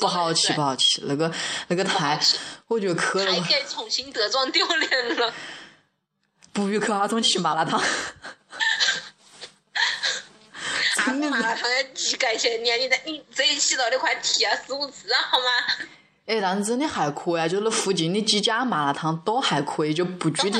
[0.00, 1.02] 不好吃，不好吃。
[1.04, 1.30] 那个
[1.68, 2.18] 那个太，
[2.66, 5.34] 我觉得可能太给重庆德庄丢脸了。
[6.54, 7.78] 不如去阿中吃麻辣烫。
[10.96, 12.64] 阿中麻辣烫要几块钱？
[12.64, 15.44] 你你你这一起到的快提啊十五次啊，好吗？
[16.24, 20.58] 哎，但是真的还可以啊，就那附近的几家麻辣烫都还可以，就不具体，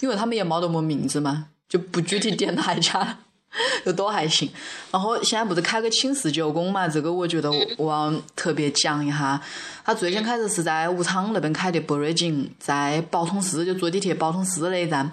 [0.00, 3.20] 因为他们也没得么名字嘛，就不具体 点哪一家，
[3.84, 4.50] 就都还行。
[4.90, 9.40] 然后现在不是开个寝室九宫嘛，这个我觉得我要特别讲一下。
[9.84, 15.10] 他最先开始是在武昌那边开的博瑞景，在宝通寺就坐地铁宝通寺那一站。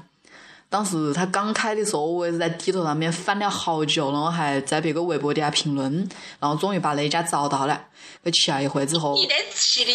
[0.67, 7.85] 当时他刚开的时候，我也是在地图上面翻了好久，然后还在别个微博底下评论，然后终于把那家找到了。
[8.25, 9.91] 去吃了一回之后，你的吃的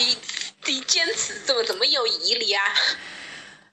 [0.62, 2.62] 的坚持怎么这么有毅力啊？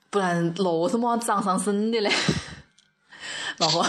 [0.09, 2.11] 不然路是么长上身的嘞？
[3.57, 3.85] 然后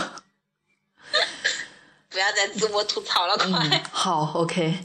[2.10, 3.82] 不要再自我吐槽了，快。
[3.90, 4.78] 好，OK。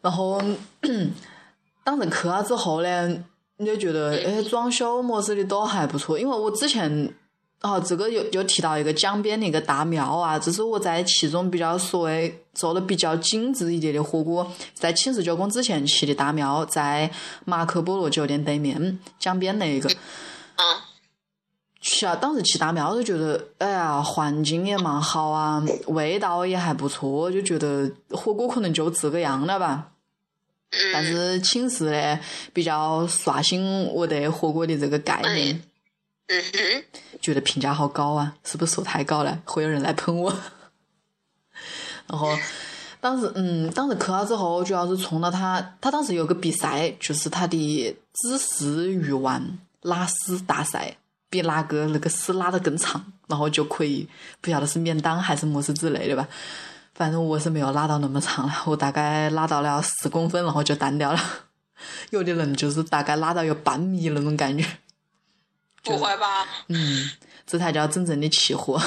[0.00, 0.40] 然后
[1.84, 3.08] 当时去了之后呢，
[3.56, 7.14] 你就觉得哎，装修么子的都还不错，因为我之前。
[7.60, 17.10] 哦，这个又又提到一个江边的一个大庙啊，这是我在其中比较所谓做的比较精致一点的火锅，在青石九宫之前去的大庙，在
[17.46, 19.88] 马可波罗酒店对面江边那一个。
[20.56, 20.92] 啊。
[21.84, 22.16] 去啊！
[22.16, 29.90] 当时去大庙就觉得，哎呀，环境也蛮好啊，味道也还不错，就觉得火锅可能就这个样了吧。
[30.94, 32.18] 但是寝室呢，
[32.54, 35.62] 比较刷新我对火锅的这个概念。
[36.28, 36.84] 嗯哼，
[37.20, 39.38] 觉得评价好高啊，是不是说太高了？
[39.44, 40.34] 会有人来喷我。
[42.08, 42.34] 然后
[42.98, 50.96] 当时，嗯，当时去了之后，主要是冲到他，他当时有个比赛，就是他的芝士鱼丸拉丝大赛，
[51.34, 54.08] 比哪个那个丝拉的更长，然后就可以
[54.40, 56.28] 不晓得是免单还是么事之类的吧。
[56.94, 61.20] 反正我是没有拉到那么长了，我大概拉到了十公分，然后就单掉了。
[62.10, 64.64] 有的人就是大概拉到有半米那种感觉。
[65.82, 66.46] 不会吧？
[66.68, 67.10] 嗯，
[67.44, 68.80] 这才叫真正的吃货。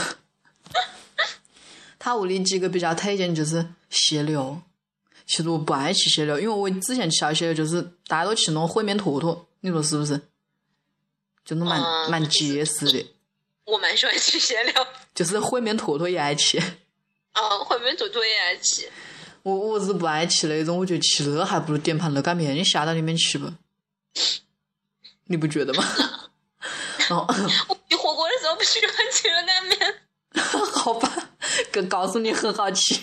[2.00, 4.62] 他屋里几个比较推荐就是蟹柳，
[5.26, 10.22] 其实我不爱吃蟹柳，因为我之前吃到蟹柳就是大家都吃那种烩面坨坨，你说是不是？
[11.48, 13.06] 就那蛮蛮结实的。
[13.64, 14.88] 我蛮喜欢吃 蟹柳。
[15.16, 16.60] 就是烩面坨坨也爱吃。
[16.60, 18.88] 嗯， 烩面坨坨也爱吃。
[19.44, 23.50] 我我是不爱吃那种，我觉得吃那还不如点盘热干面下到里面吃不？
[25.30, 25.84] 你不觉得吗？
[27.10, 27.26] 哦，
[27.70, 30.02] 我吃火锅的时候不喜欢吃热干面。
[30.74, 31.30] 好吧，
[31.72, 33.00] 告告诉你很好吃。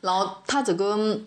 [0.00, 1.20] 然后它这个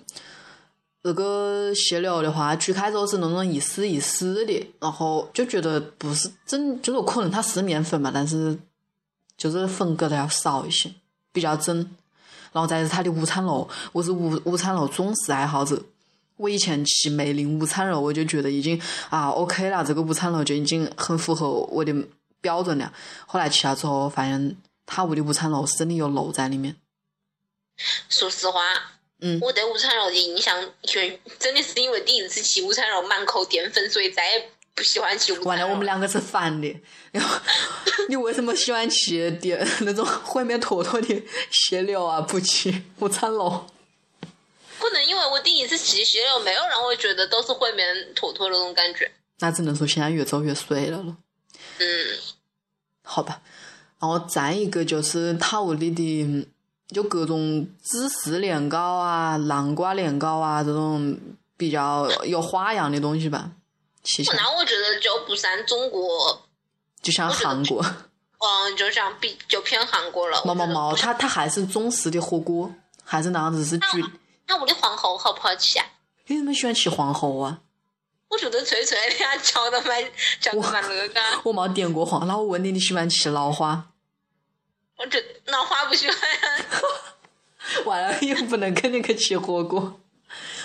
[1.06, 8.58] 这个蟹柳的话，最开始是那种一丝一丝的，然后就觉得不是真，就是可能它是面粉嘛，但是
[9.38, 10.92] 就是粉格的要少一些，
[11.32, 11.78] 比较整。
[12.52, 15.80] 然后再是它的午餐肉，我是午午餐肉忠实爱好者。
[16.38, 21.94] 我以前吃梅林午餐肉，我就觉得已经啊 OK 了，这个午餐肉就已经很符合我的
[22.42, 22.92] 标准了。
[23.28, 26.76] 后来吃了之后，发现他屋的午餐肉是真的有肉在里面。
[28.10, 28.60] 说实话，
[29.22, 35.50] 嗯，我对午餐肉的印象，全真的是因为第一次吃午餐肉满口淀粉，所以再也不喜欢吃午餐肉。
[35.50, 36.76] 完了，我们两个是反的。
[37.12, 37.40] 然后
[38.10, 42.20] 你为什么喜欢吃点那种烩面坨坨的蟹柳啊？
[42.20, 43.66] 不吃午餐肉？
[44.78, 49.10] 可能因为我第一次吃蟹柳，没有让我觉得都是烩面坨坨那种感觉。
[49.40, 51.18] 那只能说现在越做越碎了了。
[51.80, 51.88] 嗯，
[53.02, 53.42] 好吧。
[53.98, 56.48] 然后再一个就是他屋里的
[56.90, 61.18] 就各种芝士年糕啊、南瓜年糕啊这种
[61.58, 63.52] 比较有花样的东西吧。
[64.04, 66.42] 吃起来那我觉得就不像中国，
[67.02, 70.44] 就像韩国，嗯，就像比就偏韩国了。
[70.46, 72.72] 毛毛毛，它它还是中式的火锅，
[73.04, 74.08] 还是那样子是焗。
[74.48, 75.86] 那我的皇后好不好吃啊？
[76.28, 77.62] 你怎么喜欢吃皇后啊？
[78.28, 80.04] 我觉得脆脆的呀，嚼得蛮
[80.40, 81.22] 嚼得蛮那个。
[81.44, 83.88] 我没点过黄，那我问你，你喜欢吃脑花？
[84.98, 86.16] 我觉得老花不喜欢。
[87.90, 90.00] 完了， 又不能肯定去吃火锅。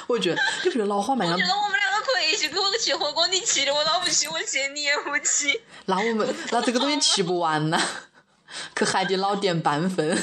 [0.07, 1.47] 我觉得，你不觉得老花蛮像我觉？
[1.47, 5.61] 得我们两个可以一起跟我吃火锅，你吃的我老不起，我吃的你也不起。
[5.87, 7.81] 那我们那这个东西吃不完呐，
[8.77, 10.17] 去海底捞点半份。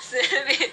[0.00, 0.70] 随便。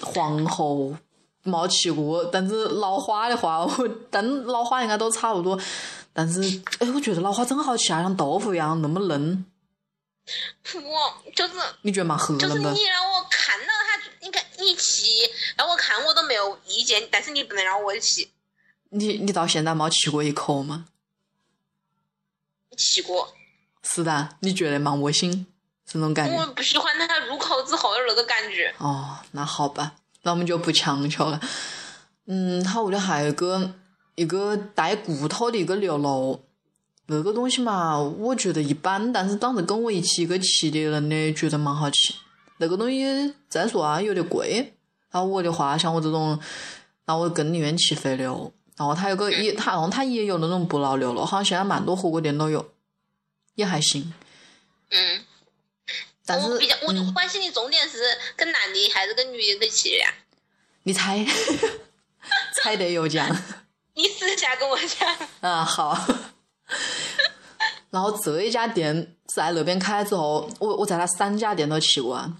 [0.00, 0.94] 皇后
[1.42, 5.58] 没吃过，但是老花的话，我但老花应该都差不多。
[6.12, 6.40] 但是，
[6.80, 9.44] 哎，我觉得老花真好吃啊，像豆腐一样那么嫩。
[10.82, 12.58] 我就是你觉得蛮合就是？
[12.58, 15.02] 你让我看到它，你看你吃，
[15.56, 18.28] 让我看我都没有意见，但是你不能让我吃。
[18.90, 20.86] 你你到现在没吃过一口吗？
[22.76, 23.34] 吃过，
[23.82, 25.46] 是的，你觉得蛮恶心，
[25.84, 26.36] 这种感觉。
[26.36, 28.72] 我不喜欢它入口之后的那个感觉。
[28.78, 31.40] 哦，那好吧，那我们就不强求了。
[32.26, 33.74] 嗯，它屋里还有一个
[34.14, 36.44] 一个带骨头的一个牛肉，
[37.10, 42.14] 那个东西嘛，我觉得一般，但是当时跟我一起去吃的人呢，觉得蛮好吃。
[42.58, 44.74] 那个东西再说啊，有点贵。
[45.10, 46.38] 然后我的话，像我这种，
[47.06, 48.52] 那我更宁愿吃肥牛。
[48.76, 52.72] 然后它有个也，它然后它也有那种不老牛肉，好像现在蛮多火锅店都有，
[53.54, 54.12] 也还行。
[54.90, 55.24] 嗯，
[56.26, 58.02] 但是我比较，我就，关心的重点是
[58.36, 60.12] 跟男的还是跟女的一起的呀？
[60.82, 61.26] 你猜，
[62.62, 63.34] 猜得有奖。
[63.94, 65.16] 你私下跟我讲。
[65.40, 66.06] 啊，好。
[67.90, 72.30] 然后这一家店在那边开之后，我我在他三家店都去过啊，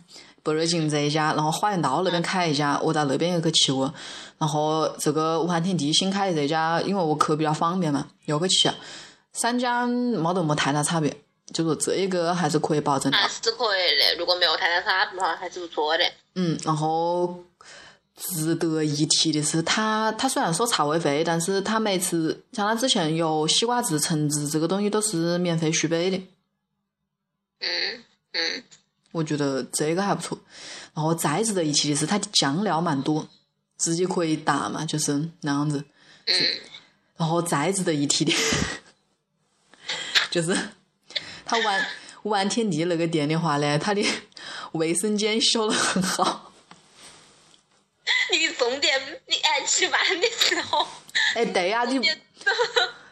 [0.43, 3.93] 北热井这一家，然后花园道那边开一家，我在那边也去吃过。
[4.39, 8.71] 然后这个武汉天地新开的这家，因为我去比较方便嘛，又去吃。
[9.33, 11.17] 三家没得么太大差别，
[11.53, 13.17] 就说这一个还是可以保证的。
[13.17, 16.05] 还是可以的，如果没有太大差别的话，还是不错的。
[16.35, 17.35] 嗯，然后
[18.19, 26.17] 值得一提的是，他他虽然说茶位费，但是他每次像他之前有西瓜汁、橙汁这个东西都是免费续杯的，
[27.61, 28.63] 嗯嗯，
[29.13, 30.39] 我觉得这个还不错。
[30.95, 33.29] 然后再值得一提的是，它的酱料蛮多，
[33.77, 35.85] 自己可以打嘛，就是那样子。
[36.27, 36.35] 嗯，
[37.17, 38.33] 然后再值得一提的，
[40.29, 40.57] 就是
[41.45, 41.87] 他玩
[42.25, 44.05] 玩天地那个店的话呢，它的
[44.73, 46.48] 卫生间修的很好。
[48.33, 50.87] 你的重点，你爱吃饭的时候，
[51.35, 52.09] 哎，对呀、你 你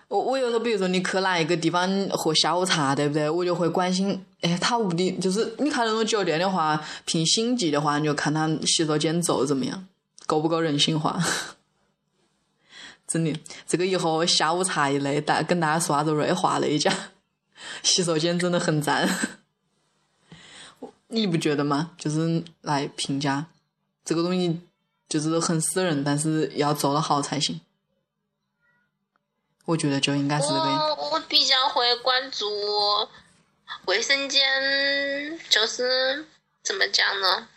[0.08, 3.28] 我我有时候，比如说你去哪一个地方喝下午茶，对不对？
[3.28, 9.86] 我就会关心，哎，他屋里就是你看那种酒店的话，凭星级的话，你就看他洗手间做得怎么样，
[10.26, 11.20] 够不够人性化？
[13.08, 13.32] 真的，
[13.66, 16.92] 这个以后下午茶一类，大跟大家说啥子瑞华那一家
[17.82, 19.08] 洗手间真的很赞，
[21.08, 21.92] 你不觉得吗？
[21.98, 23.46] 就是来评价。
[24.04, 24.60] 这个东西，
[25.08, 27.60] 就是很私人，但是要做得好才行。
[29.64, 30.78] 我觉得就应该是这个样。
[30.96, 32.46] 我我比较会关注
[33.86, 34.40] 卫生间，
[35.48, 36.24] 就是
[36.62, 37.48] 怎么讲呢？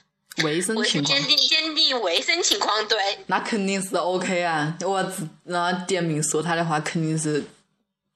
[0.43, 4.77] 卫生情况生间，的间的卫生情况，对，那肯定是 OK 啊！
[4.81, 5.11] 我
[5.43, 7.43] 那点名说他的话，肯定是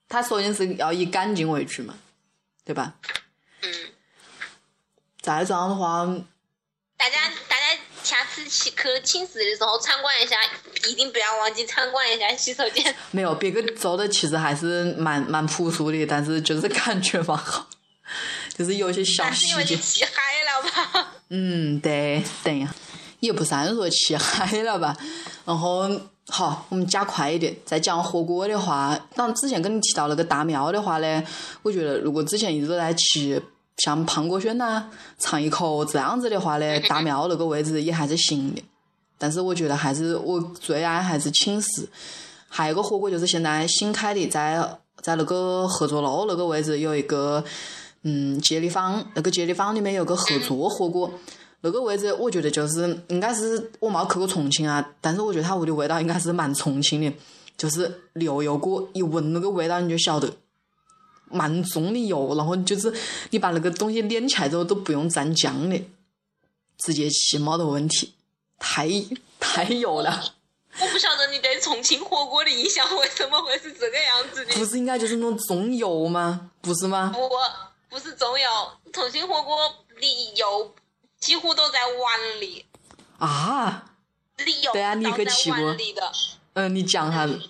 [0.08, 1.94] 他首先是要以干净为主嘛，
[2.64, 2.94] 对吧？
[3.62, 3.72] 嗯，
[5.20, 6.06] 再这样的话，
[6.96, 7.30] 大家
[8.34, 10.36] 次去去寝室的时候参观一下，
[10.88, 12.94] 一定不要忘记参观一下洗手间。
[13.12, 17.66] 没有别个做的其实还是蛮蛮朴素的，但是就是感觉蛮好，
[18.56, 20.12] 就是有些小那是因为气嗨
[20.44, 21.14] 了吧？
[21.28, 22.74] 嗯，对，等一下，
[23.20, 24.96] 也不算说气嗨了吧。
[25.44, 25.88] 然后
[26.28, 31.22] 好，我们加快一点，再讲火锅的话，当之前跟你提到那个大庙的话呢，
[31.62, 33.42] 我觉得如果之前一直都在吃
[33.78, 38.62] 像胖果轩呐、尝一口这样子的话呢， 大庙那个位置也还是行的。
[39.16, 41.88] 但是我觉得还是我最爱还是寝室。
[42.48, 47.42] 还有一个火锅就是现在新开的，在在那个合作路那个位置有一个
[48.02, 51.10] 嗯接力坊，那个接力坊里面有个合作火锅，
[51.62, 57.12] 那个位置我觉得就是应该是我没去过重庆啊，但是我觉得它屋的味道应该是蛮重庆的，
[57.56, 60.30] 就是牛油锅，一闻那个味道你就晓得。
[61.34, 62.92] 蛮重的油，然后就是
[63.30, 65.78] 你把那个东西捻起来之后都不用蘸酱的，
[66.78, 68.14] 直接吃没得问题，
[68.58, 68.88] 太
[69.40, 70.34] 太油了。
[70.80, 74.54] 我不晓得你对重庆火锅的印象为什么会是这个样子的。
[74.54, 76.50] 不是应该就是那种重油吗？
[76.60, 77.12] 不是吗？
[77.14, 77.28] 不，
[77.88, 78.48] 不是重油，
[78.92, 79.56] 重庆火锅
[80.00, 80.74] 的油
[81.20, 82.64] 几乎都在碗里。
[83.18, 83.92] 啊，
[84.62, 85.76] 有对啊你可倒在去过
[86.54, 87.40] 嗯，你讲下子。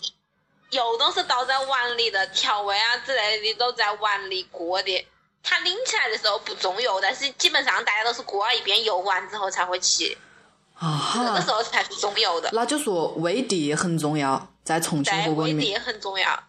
[0.75, 5.07] 有都是倒在碗里的，调味啊之类的都在碗里过的。
[5.41, 10.16] 它拎起来的时候不重油，但是基本上大家都是过了一遍油完之后才会起，
[10.81, 12.51] 那个啊时，候才是重油的。
[12.53, 16.45] 那就说味地很重要，在重庆对，火锅里面，味碟也很重要，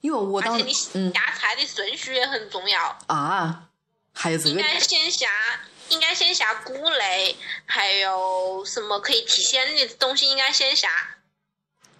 [0.00, 2.98] 因为我当而且你嗯下菜的顺序也很重要。
[3.06, 3.68] 啊，
[4.12, 5.30] 还有这个应该先下，
[5.88, 7.36] 应该先下菇类，
[7.66, 10.90] 还有什么可以提鲜的东西，应该先下。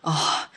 [0.02, 0.50] 啊。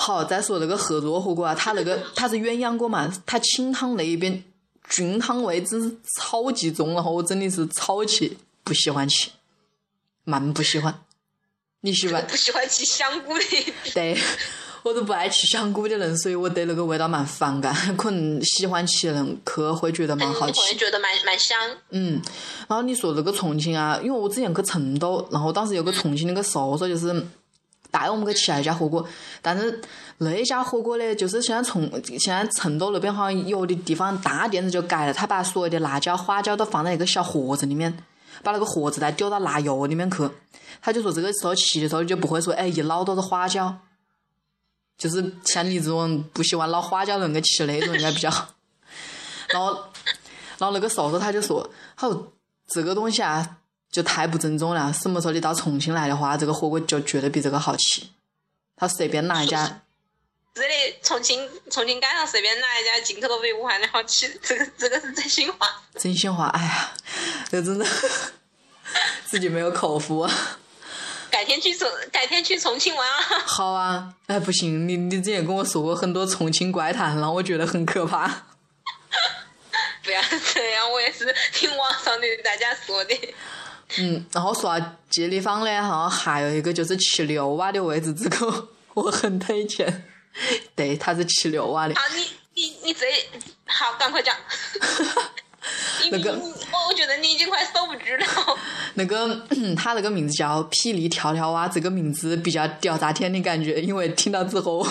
[0.00, 4.42] 好，再说那个合作火锅啊，它那个 它是鸳鸯锅嘛，它清汤那一边
[4.88, 9.28] 菌汤味真是超级重，然后我真的是超级不喜欢吃，
[10.24, 11.02] 蛮不喜欢。
[11.82, 12.26] 你喜欢？
[12.26, 13.44] 不喜欢吃香菇的，
[13.92, 14.18] 对，
[14.84, 17.74] 我都不爱吃香菇的人，所以我对那个味道蛮反感。
[17.96, 20.76] 可能喜欢吃的人去会觉得蛮好嗯，吃会。
[20.76, 21.58] 觉得蛮蛮香。
[21.90, 22.20] 嗯，
[22.68, 27.14] 然后你说那个重庆啊，因为我之前去成都，然后当时有个重庆那个叔叔就是
[27.90, 29.06] 带我们去吃那家火锅，
[29.42, 29.80] 但是
[30.18, 37.96] 那一家火锅呢，就是现在重现在成都那边好像有的地方大店子就改了，他把所有的辣椒、花椒都放在一个小盒子里面，
[38.42, 40.28] 把那个盒子再丢到辣油里面去。
[40.82, 43.74] 他就说这个时候吃的时候就不会说哎一捞都是花椒，
[44.96, 48.48] 就是像你这种不喜欢捞花椒的人去吃那种应该比较好。
[49.52, 49.72] 然后，
[50.58, 52.32] 然后那个叔叔他就说，他说
[52.68, 53.58] 这个东西啊，
[53.90, 54.92] 就太不正宗了。
[54.92, 58.02] 什么时候你到重庆来的话，这个火锅就绝对比这个好吃。
[58.76, 59.82] 他随便哪一家，
[60.54, 65.82] 这里重庆重庆街上随便哪一家进口都比武汉的好吃，这个这个是真心话。
[65.98, 66.92] 真心话，哎呀，
[67.50, 67.86] 这真的
[69.26, 70.32] 自己没有口福啊。
[71.30, 73.16] 改天去重改天去重庆玩啊！
[73.46, 78.26] 好啊，哎不行，你你之前跟我说过很多重庆怪谈，让我觉得很可怕。
[80.02, 80.20] 不要
[80.54, 83.14] 这样，我也是听网上的大家说的。
[83.98, 90.04] 嗯，然后说到这地方嘞，好像还有一个就是吃牛蛙的位置，这个我很推荐。
[90.76, 91.94] 对，它是吃牛蛙的。
[91.94, 93.06] 好，你你你这
[93.66, 94.34] 好，赶快讲。
[96.02, 98.58] 你那个我我觉得你已经快守不住了。
[98.94, 104.86] 那个 他那个名字叫霹雳跳跳蛙，这个名字比较屌炸天的感觉，因为听到之后，我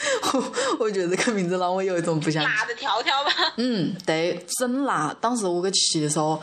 [0.80, 3.30] 我觉得这个名字让我有一种不想辣的跳跳吧。
[3.56, 5.16] 嗯，对，真辣。
[5.20, 6.40] 当时我去吃的时候，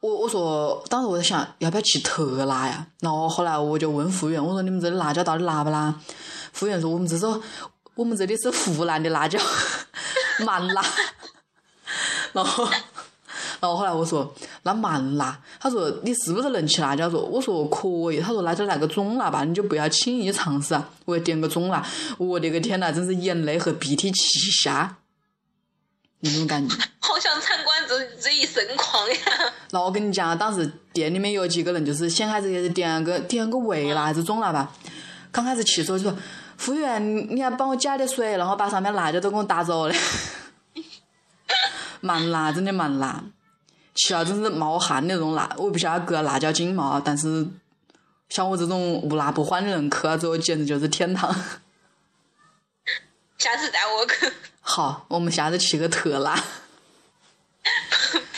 [0.00, 2.86] 我我说，当时我在想要不要吃特辣呀？
[3.00, 5.94] 然后后来我就问服务员，我说你们这里辣椒到底辣不辣？
[6.52, 7.26] 服务员说我们这是
[7.94, 9.38] 我们这里是湖南的辣椒，
[10.46, 10.82] 蛮辣。
[12.32, 12.64] 然后，
[13.60, 14.32] 然后后来我说
[14.62, 17.10] 那蛮辣，他说你是不是能吃辣椒？
[17.10, 20.88] 说我说可以，他说那就来个中辣吧，你就不要轻易尝试啊。
[21.04, 21.86] 我点个中辣，
[22.16, 24.96] 我的个天呐，真是眼泪和鼻涕齐下，
[26.20, 26.76] 那种感觉。
[27.00, 29.16] 好想参观这这一盛况呀！
[29.72, 34.72] 然后我跟你讲，当时店里面有几个人，就是先开始也是点个点个微辣还是中辣吧。
[35.32, 36.18] 刚开始去的时候就说，
[36.56, 39.94] 服务员你你要帮我加点水，然后把上面辣椒都给我打走了。
[42.00, 43.22] 蛮辣，真的蛮辣，
[43.94, 45.50] 吃了真是冒汗的那种辣。
[45.56, 47.46] 我不晓得搁辣椒精嘛，但是
[48.28, 51.34] 像我这种无辣不欢的人，去了之后简直就是天堂。
[53.36, 54.32] 下次带我去，
[54.72, 56.32] 好，我们下次吃个特辣。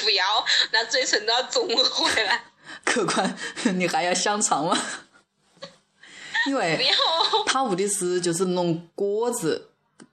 [0.03, 0.25] 不要，
[0.73, 2.43] 那嘴唇都要肿回来。
[2.87, 3.37] 客官，
[3.77, 4.75] 你还要香肠吗？
[6.49, 6.83] 因为，
[7.45, 9.69] 他屋里是就是弄锅子，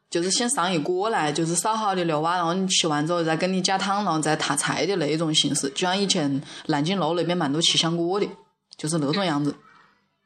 [0.10, 8.28] 就是先上一锅来，就是烧好的牛蛙，然后你吃完之后再给你加汤，然后再踏菜的那一种形式，就像以前南京路那边蛮多吃香锅的，
[8.76, 9.56] 就是那种样子。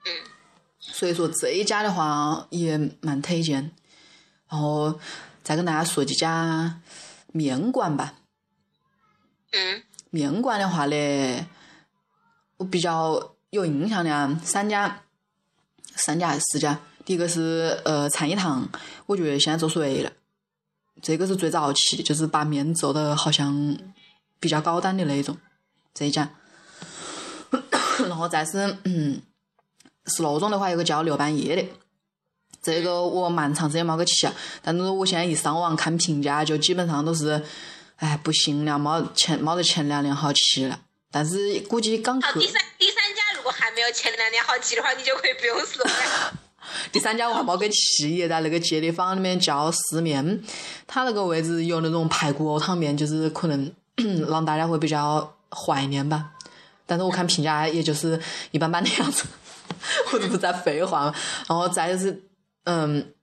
[0.08, 0.12] 嗯。
[0.80, 3.72] 所以说这一家的话也蛮推荐，
[4.50, 5.00] 然后
[5.44, 6.80] 再跟大家说几家
[7.32, 8.16] 面馆吧。
[9.52, 11.48] 嗯面馆的话呢，
[12.58, 15.02] 我比较有印象的啊，三家，
[15.96, 16.80] 三家还是四家。
[17.04, 18.70] 第一个是呃禅一堂，
[19.08, 20.12] 我觉得现在做对了，
[21.02, 23.78] 这个是最早期的，就是把面做的好像
[24.40, 25.38] 比较高档的那一种，
[25.94, 26.30] 这一家。
[28.08, 29.22] 然后再是嗯，
[30.06, 31.68] 是那种的话，有个叫六半夜的，
[32.64, 34.28] 这个我蛮长时间没去
[34.64, 37.44] 但是我现在一上网看评价，就基本上都是。
[37.98, 40.78] 哎，不行了，没前没得前两年好吃了。
[41.10, 46.34] 但是估计刚好，第三第三家如果还没有前两年好吃的话，你就可以不用说了。
[46.92, 50.44] 第三家我还没给吃，也在那个街里坊里面叫四面，
[50.86, 53.72] 它那个位置有那种排骨汤面，就是可能
[54.28, 56.32] 让大家会比较怀念吧。
[56.86, 58.20] 但是我看评价也就是
[58.52, 59.24] 一般般的样子，
[60.12, 61.16] 我这不在废话了。
[61.48, 62.22] 然后再就是，
[62.64, 63.14] 嗯，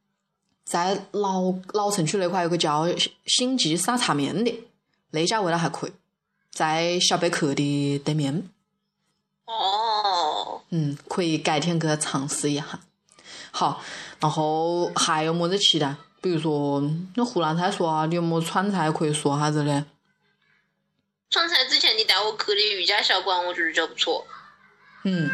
[0.65, 2.87] 在老老城区那块有个叫
[3.27, 4.65] 星记沙茶面的。
[5.11, 5.93] 那家味道还可以，
[6.51, 8.49] 在小贝壳的对面。
[9.47, 12.81] 哦，嗯，可以改天去尝试一下。
[13.51, 13.83] 好，
[14.21, 15.97] 然后还有么子期待？
[16.21, 16.83] 比如说，
[17.17, 19.85] 那湖南菜说啊，你有么川菜可以说下子嘞？
[21.31, 24.27] 川菜之前你带我去的瑜伽小馆，我觉得就不错。
[25.05, 25.31] 嗯，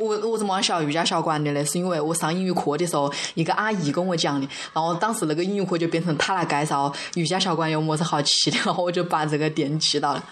[0.00, 1.62] 我我怎么晓得瑜伽小馆的嘞？
[1.62, 10.24] 是因为我上英语课的时候，一个阿姨跟我讲的，然后当时那个英语课就变成她来介绍瑜伽小馆有么子好吃的，然后我就把这个店记到了。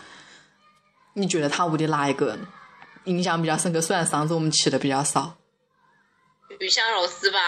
[1.12, 2.38] 你觉得他屋的哪一个
[3.04, 3.80] 印象比较深刻？
[3.80, 5.36] 虽然上次我们吃的比较少，
[6.60, 7.38] 鱼香肉丝吧，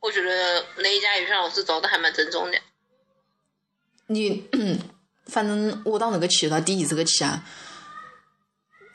[0.00, 2.58] 我觉得那一家鱼香肉丝做的还蛮正宗的。
[4.08, 4.44] 你
[5.26, 7.44] 反正我当那个去，他第一次去吃啊，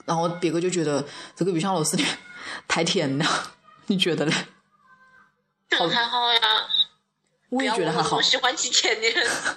[0.06, 2.04] 然后别个就觉得这个鱼香肉丝的
[2.68, 3.26] 太甜了，
[3.88, 4.34] 你觉得呢？
[5.70, 6.40] 这还好呀，
[7.50, 9.56] 我也觉得还好我，喜欢吃甜的。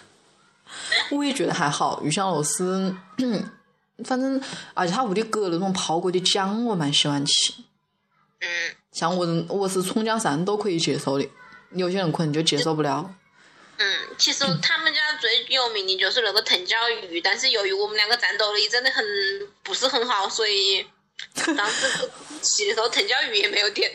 [1.10, 2.00] 我也觉得还好。
[2.02, 2.94] 鱼香肉丝，
[4.04, 4.40] 反正
[4.74, 7.54] 而且他屋里搁那种泡过的姜，我蛮喜欢吃。
[8.40, 11.28] 嗯，像我这我是葱姜蒜都可以接受的，
[11.72, 13.14] 有些人可能就接受不了。
[13.78, 19.04] 嗯，其实他们家最有名的就是那个藤椒鱼，但是由于我们两个战斗力真的很
[19.62, 20.86] 不是很好，所以
[21.56, 22.10] 当时
[22.42, 23.90] 去的时候藤椒鱼也没有点。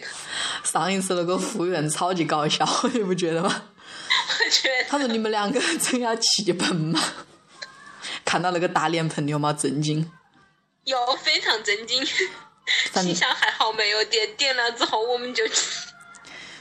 [0.64, 3.70] 上一次那个服务员超级搞笑， 你不觉得吗？
[4.40, 7.00] 我觉得他说：“你们两个真要气盆吗？”
[8.24, 10.12] 看到那个大脸盆，你有没有震惊？
[10.86, 15.44] 有非常震惊，心想还好没有点，点了之后我们就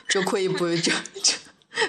[0.09, 0.93] 就可以不就就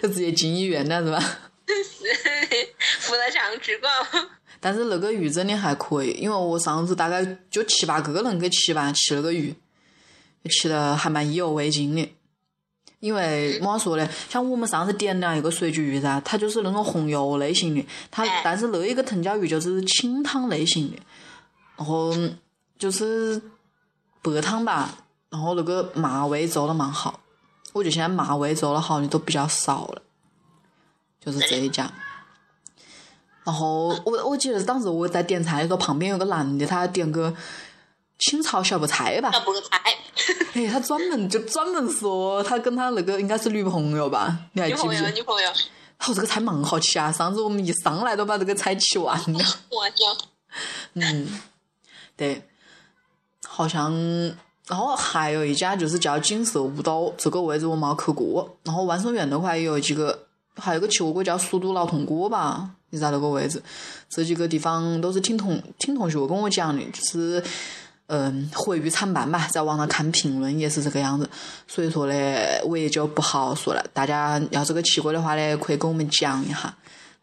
[0.02, 1.20] 就直接进医院了是吧？
[1.68, 3.90] 是扶到墙吃过。
[4.66, 9.54] 但是那个鱼真的还可以，因为我上次大概就七八个人给吃吧，吃那个鱼，
[10.50, 12.10] 吃的还蛮意犹未尽的。
[13.02, 20.98] 因为怎么说呢，像我们上次点了一个水煮鱼噻，它就是那种红油类型的，它哎但是那一个藤椒鱼就是清汤类型的，
[21.76, 22.16] 然后
[22.80, 23.42] 就是
[24.22, 24.98] 白汤吧，
[25.30, 27.20] 然后那个麻味做的蛮好，
[27.74, 30.02] 我觉得现在麻味做的好的都比较少了，
[31.20, 31.92] 就是这一家。
[33.44, 37.34] 然后我我记得当时我在点菜的时候，旁边有个男的，他点个
[38.20, 39.96] 清炒小白菜吧，小白菜，
[40.54, 45.18] 哎，他专门就专门说他跟他那个应该是女朋友吧，你还女朋友，记不记得？
[45.18, 45.50] 女朋友，
[46.00, 49.40] 他说这个菜蛮好吃啊，上次我们一上来都把这个菜吃完了。
[49.70, 50.06] 我就
[50.94, 51.42] 嗯，
[52.16, 52.48] 对，
[53.46, 53.92] 好像，
[54.68, 58.56] 然后还有一家就是叫锦瑟五岛，这个位置我没去过。
[58.64, 63.60] 然后万寿园那块也有几个，还有个吃火锅叫蜀都老铜锅吧，你在那个位置。
[64.08, 67.44] 这几个地方都是听同听同学跟我讲的，就是
[68.06, 71.28] 嗯毁誉参半吧，在网上看评论也是这个样子。
[71.68, 72.14] 所以说呢，
[72.66, 73.84] 我也就不好说了。
[73.94, 76.72] 大家要这个去过的话呢，可以跟我们讲一下。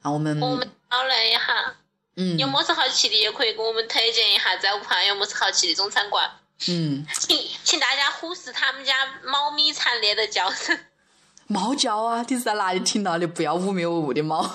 [0.03, 1.75] 让我们我们讨论一下，
[2.17, 6.29] 嗯有么子好吃的也可以给我们推荐一下，在武汉有么子好吃的中餐馆。
[6.67, 7.07] 嗯。
[7.21, 8.95] 请请大家忽视他们家
[9.25, 10.77] 猫咪惨烈的叫声。
[11.47, 12.25] 猫叫啊！
[12.29, 13.27] 你是在哪里听到的？
[13.27, 14.49] 不要污蔑我屋的猫。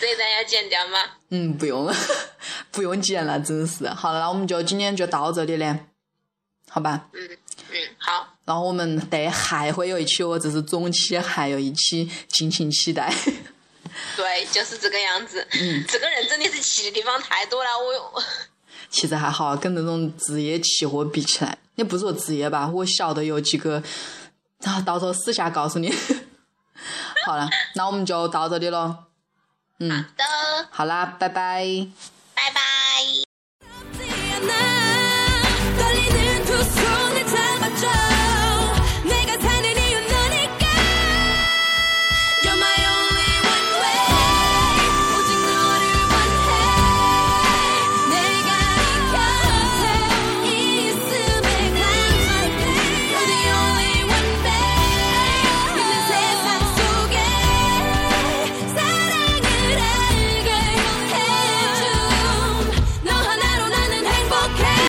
[0.00, 0.98] 这一段要剪掉吗？
[1.30, 1.92] 嗯，不用，
[2.72, 3.88] 不用剪了，真是。
[3.88, 5.86] 好了，那我们就今天就到这里嘞，
[6.68, 7.08] 好吧？
[7.12, 7.28] 嗯
[7.70, 13.12] 嗯，好，然后我们对还会有一期哦，这是中期，还有一期，敬请期待。
[14.16, 15.46] 对，就是这个样子。
[15.52, 18.22] 嗯，这个人真的是去的地方太多了，我
[18.90, 23.82] 其实还好，跟那种职业期货比起来，也不是说职业吧，我晓得有几个，
[24.60, 25.94] 然后到时候私下告诉你。
[27.24, 29.04] 好了，那我们就到这里了。
[29.90, 30.24] 好的。
[30.70, 31.88] 好啦拜拜。
[32.34, 32.60] 拜拜。